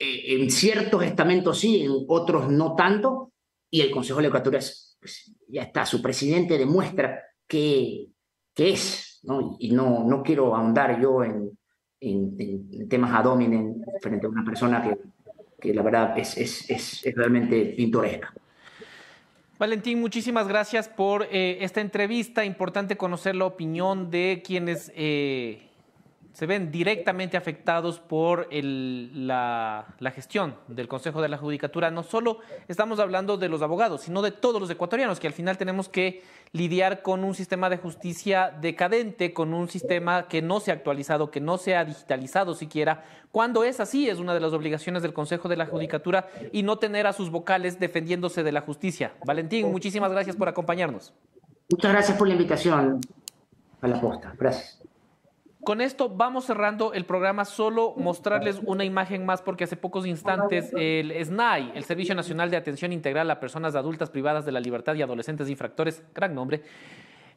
[0.04, 3.32] eh, en ciertos estamentos sí, en otros no tanto,
[3.70, 8.08] y el Consejo de la es, pues, ya está, su presidente demuestra que,
[8.54, 9.56] que es, ¿no?
[9.58, 11.50] y no, no quiero ahondar yo en,
[12.00, 14.98] en, temas ad hominem frente a una persona que,
[15.60, 18.32] que la verdad es, es, es, realmente pintoresca.
[19.58, 22.44] Valentín, muchísimas gracias por eh, esta entrevista.
[22.44, 25.70] Importante conocer la opinión de quienes eh,
[26.34, 31.92] se ven directamente afectados por la, gestión del Consejo de la Judicatura.
[31.92, 35.56] No solo estamos hablando de los abogados, sino de todos los ecuatorianos, que al final
[35.56, 40.72] tenemos que lidiar con un sistema de justicia decadente, con un sistema que no se
[40.72, 43.04] ha actualizado, que no se ha digitalizado siquiera.
[43.30, 46.78] Cuando es así, es una de las obligaciones del Consejo de la Judicatura y no
[46.78, 49.14] tener a sus vocales defendiéndose de la justicia.
[49.24, 51.14] Valentín, muchísimas gracias por acompañarnos.
[51.70, 53.00] Muchas gracias por la invitación
[53.80, 54.34] a la posta.
[54.36, 54.83] Gracias.
[55.64, 60.70] Con esto vamos cerrando el programa, solo mostrarles una imagen más porque hace pocos instantes
[60.76, 64.94] el SNAI, el Servicio Nacional de Atención Integral a Personas Adultas Privadas de la Libertad
[64.94, 66.60] y Adolescentes Infractores, gran nombre,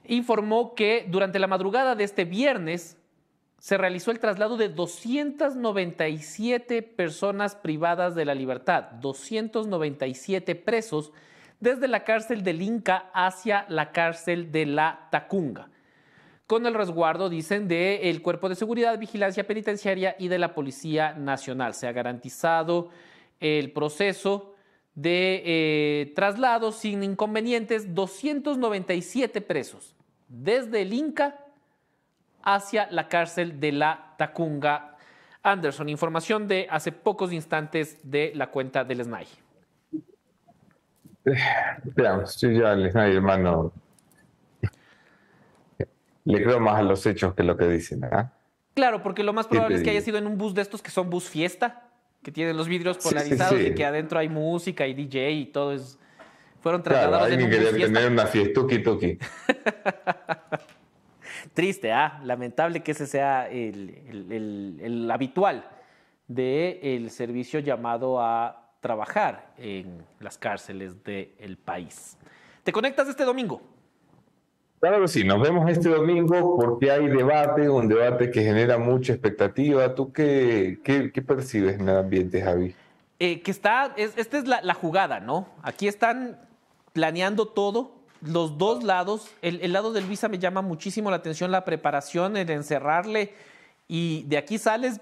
[0.08, 2.98] informó que durante la madrugada de este viernes
[3.60, 11.14] se realizó el traslado de 297 personas privadas de la libertad, 297 presos
[11.62, 15.70] desde la cárcel del Inca hacia la cárcel de la Tacunga
[16.48, 21.74] con el resguardo, dicen, del Cuerpo de Seguridad, Vigilancia Penitenciaria y de la Policía Nacional.
[21.74, 22.90] Se ha garantizado
[23.42, 24.56] el proceso
[24.96, 29.94] de eh, traslado sin inconvenientes, 297 presos,
[30.30, 31.38] desde el Inca
[32.42, 34.96] hacia la cárcel de la Tacunga.
[35.44, 39.28] Anderson, información de hace pocos instantes de la cuenta del SNAI.
[41.96, 43.74] Veamos, ya el SNAI, hermano,
[46.28, 48.32] le creo más a los hechos que lo que dicen, ¿ah?
[48.74, 50.92] Claro, porque lo más probable es que haya sido en un bus de estos que
[50.92, 51.84] son bus fiesta,
[52.22, 53.68] que tienen los vidrios Sí, sí, polarizados sí.
[53.68, 55.98] y que adentro hay música y DJ y todo es.
[56.62, 58.00] Fueron Claro, trasladados en alguien un bus quería fiesta.
[58.00, 59.18] tener una fiestuki tuki.
[61.54, 62.20] Triste, ¿ah?
[62.24, 65.68] Lamentable que ese sea el, el- el- el habitual
[66.28, 72.18] del servicio llamado a trabajar en las cárceles del país.
[72.64, 73.62] ¿Te conectas este domingo?
[74.80, 79.12] Claro que sí, nos vemos este domingo porque hay debate, un debate que genera mucha
[79.14, 79.96] expectativa.
[79.96, 82.76] ¿Tú qué, qué, qué percibes en el ambiente, Javi?
[83.20, 85.48] Eh, que está, es- esta es la, la jugada, ¿no?
[85.64, 86.40] Aquí están
[86.94, 89.32] planeando todo, los dos lados.
[89.42, 93.34] El, el lado de Luisa me llama muchísimo la atención, la preparación, el encerrarle
[93.88, 95.02] y de aquí sales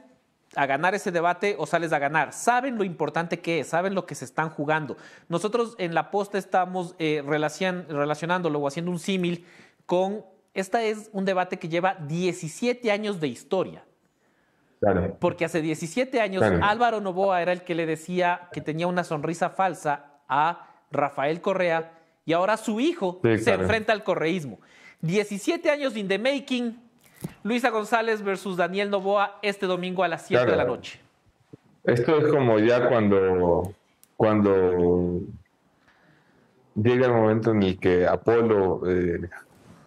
[0.55, 2.31] a ganar ese debate o sales a ganar.
[2.31, 4.95] Saben lo importante que es, saben lo que se están jugando.
[5.27, 9.45] Nosotros en la posta estamos eh, relacion- relacionándolo o haciendo un símil
[9.85, 10.23] con,
[10.53, 13.83] esta es un debate que lleva 17 años de historia.
[14.79, 15.17] Claro.
[15.19, 16.63] Porque hace 17 años Claro.
[16.63, 21.91] Álvaro Novoa era el que le decía que tenía una sonrisa falsa a Rafael Correa
[22.25, 23.63] y ahora su hijo Sí, se claro.
[23.63, 24.59] enfrenta al correísmo.
[25.01, 26.79] 17 años in the making.
[27.43, 30.99] Luisa González versus Daniel Novoa este domingo a las 7 de la noche.
[31.83, 33.71] Esto es como ya cuando,
[34.17, 35.21] cuando
[36.75, 39.29] llega el momento en el que Apolo eh,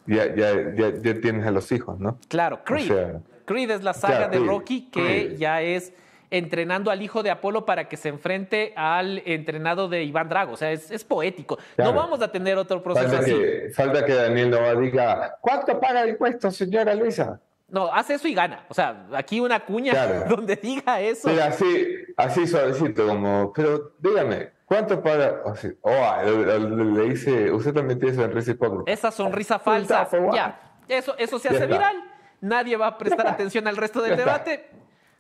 [0.09, 2.19] ya, ya, ya, ya tienes a los hijos, ¿no?
[2.29, 2.91] Claro, Creed.
[2.91, 5.37] O sea, Creed es la saga de Creed, Rocky que Creed.
[5.39, 5.93] ya es
[6.31, 10.53] entrenando al hijo de Apolo para que se enfrente al entrenado de Iván Drago.
[10.53, 11.59] O sea, es, es poético.
[11.77, 11.93] Claro.
[11.93, 13.33] No vamos a tener otro proceso falta así.
[13.33, 17.41] que, falta que Daniel Nova diga, ¿cuánto paga de impuestos, señora Luisa?
[17.69, 18.65] No, hace eso y gana.
[18.69, 20.25] O sea, aquí una cuña Claro.
[20.37, 21.29] donde diga eso.
[21.29, 21.87] Pero así,
[22.17, 25.41] así suavecito, como, pero dígame, ¿cuánto paga?
[25.45, 28.91] O sea, oh, ah, le, dice, usted también tiene sonrisa hipócrita.
[28.93, 30.07] Esa sonrisa falsa.
[30.33, 31.97] Ya, eso, eso se hace viral.
[32.41, 34.69] Nadie va a prestar atención al resto del debate.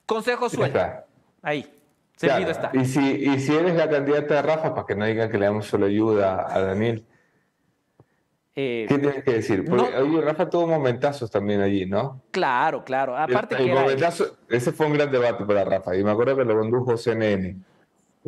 [0.06, 0.78] Consejo suelto.
[1.42, 1.74] Ahí.
[2.16, 2.68] Servido Claro.
[2.68, 2.70] está.
[2.80, 5.46] Y si, y si eres la candidata de Rafa, para que no digan que le
[5.46, 7.04] damos solo ayuda a Daniel,
[8.60, 9.64] Eh, ¿qué tienes que decir?
[9.64, 9.98] Porque, No.
[10.04, 12.22] oye, Rafa tuvo momentazos también allí, ¿no?
[12.32, 13.16] claro, claro.
[13.16, 16.10] Aparte el, el que era- momentazo, ese fue un gran debate para Rafa, y me
[16.10, 17.56] acuerdo que lo condujo CNN,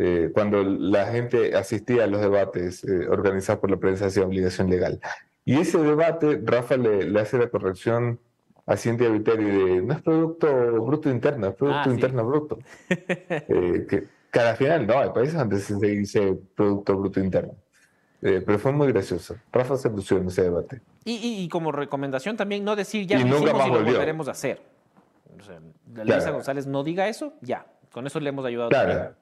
[0.03, 4.71] eh, cuando la gente asistía a los debates eh, organizados por la prensa hacia obligación
[4.71, 4.99] legal.
[5.45, 8.19] Y ese debate, Rafa le, le hace la corrección
[8.67, 10.47] a Cintia Viteri de no es producto
[10.85, 11.91] bruto interno, es producto Ah, sí.
[11.91, 12.59] interno bruto.
[12.89, 17.55] Eh, que, que al final no, hay países donde se dice producto bruto interno.
[18.23, 19.35] Eh, pero fue muy gracioso.
[19.53, 20.81] Rafa se lució en ese debate.
[21.05, 23.71] y, y- y como recomendación también no decir ya Y lo nunca hicimos más y
[23.71, 24.61] lo volveremos a hacer.
[25.39, 26.33] O sea, Luisa Claro.
[26.35, 27.67] González no diga eso, ya.
[27.93, 28.69] Con eso le hemos ayudado.
[28.71, 29.15] Claro.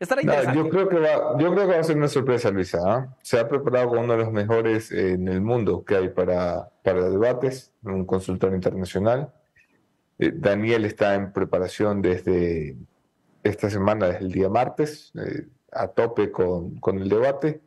[0.00, 0.58] Estará No, interesante.
[0.58, 2.78] yo creo que va, yo creo que va a ser una sorpresa, Luisa.
[2.84, 3.16] ¿ah?
[3.22, 6.70] Se ha preparado con uno de los mejores eh, en el mundo que hay para,
[6.82, 9.32] para debates, un consultor internacional.
[10.18, 12.76] Eh, Daniel está en preparación desde
[13.42, 17.60] esta semana, desde el día martes, eh, a tope con, con el debate.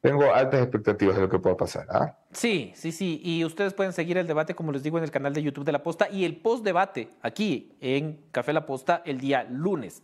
[0.00, 1.86] Tengo altas expectativas de lo que pueda pasar.
[1.90, 2.18] ¿ah?
[2.30, 3.20] Sí, sí, sí.
[3.24, 5.72] Y ustedes pueden seguir el debate, como les digo, en el canal de YouTube de
[5.72, 10.02] La Posta y el post-debate aquí en Café La Posta el día lunes.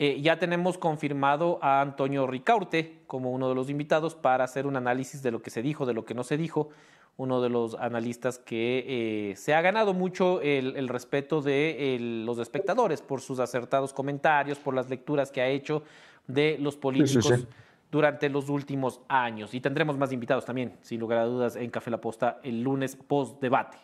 [0.00, 4.76] Eh, ya tenemos confirmado a Antonio Ricaurte como uno de los invitados para hacer un
[4.76, 6.68] análisis de lo que se dijo, de lo que no se dijo.
[7.16, 8.84] Uno de los analistas que
[9.32, 13.92] eh, se ha ganado mucho el, el respeto de el- los espectadores por sus acertados
[13.92, 15.82] comentarios, por las lecturas que ha hecho
[16.28, 17.46] de los políticos sí.
[17.90, 19.52] durante los últimos años.
[19.52, 22.94] Y tendremos más invitados también, sin lugar a dudas, en Café La Posta el lunes
[22.94, 23.78] post-debate.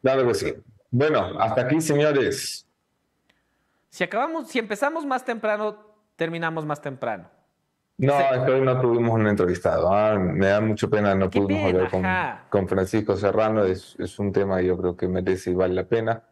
[0.00, 0.54] Claro que sí.
[0.92, 2.65] Bueno, hasta aquí, señores.
[3.96, 5.74] Si acabamos, si empezamos más temprano,
[6.16, 7.30] terminamos más temprano.
[7.96, 9.90] No, es que hoy no tuvimos un entrevistado.
[9.90, 13.64] ah, Me da mucha pena, no Qué pudimos pena, hablar con, con Francisco Serrano.
[13.64, 16.22] Es, es un tema que yo creo que merece y vale la pena.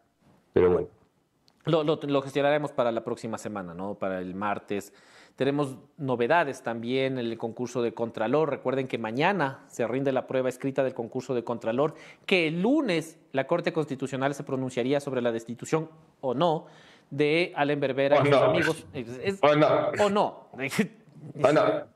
[0.53, 0.87] Pero bueno,
[1.63, 3.95] Lo, lo- lo gestionaremos para la próxima semana, ¿no?
[3.95, 4.93] Para el martes.
[5.35, 8.51] Tenemos novedades también en el concurso de Contralor.
[8.51, 11.95] Recuerden que mañana se rinde la prueba escrita del concurso de Contralor,
[12.27, 15.89] que el lunes la Corte Constitucional se pronunciaría sobre la destitución
[16.21, 16.67] o no
[17.09, 18.43] de Allen Berbera y sus no.
[18.43, 18.85] amigos.
[18.93, 19.67] Es- o no,
[19.99, 20.49] o no.
[21.43, 21.95] o no.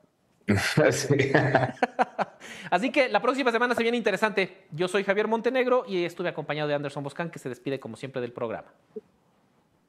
[0.90, 1.14] Sí.
[2.70, 4.64] Así que la próxima semana se viene interesante.
[4.72, 8.20] Yo soy Javier Montenegro y estuve acompañado de Anderson Boscan, que se despide como siempre
[8.20, 8.68] del programa.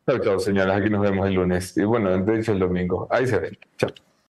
[0.07, 0.79] Chao, chao, señoras.
[0.79, 1.75] Aquí nos vemos el lunes.
[1.77, 3.07] Y bueno, de hecho el domingo.
[3.09, 3.57] Ahí se ven.
[3.77, 3.89] Chao.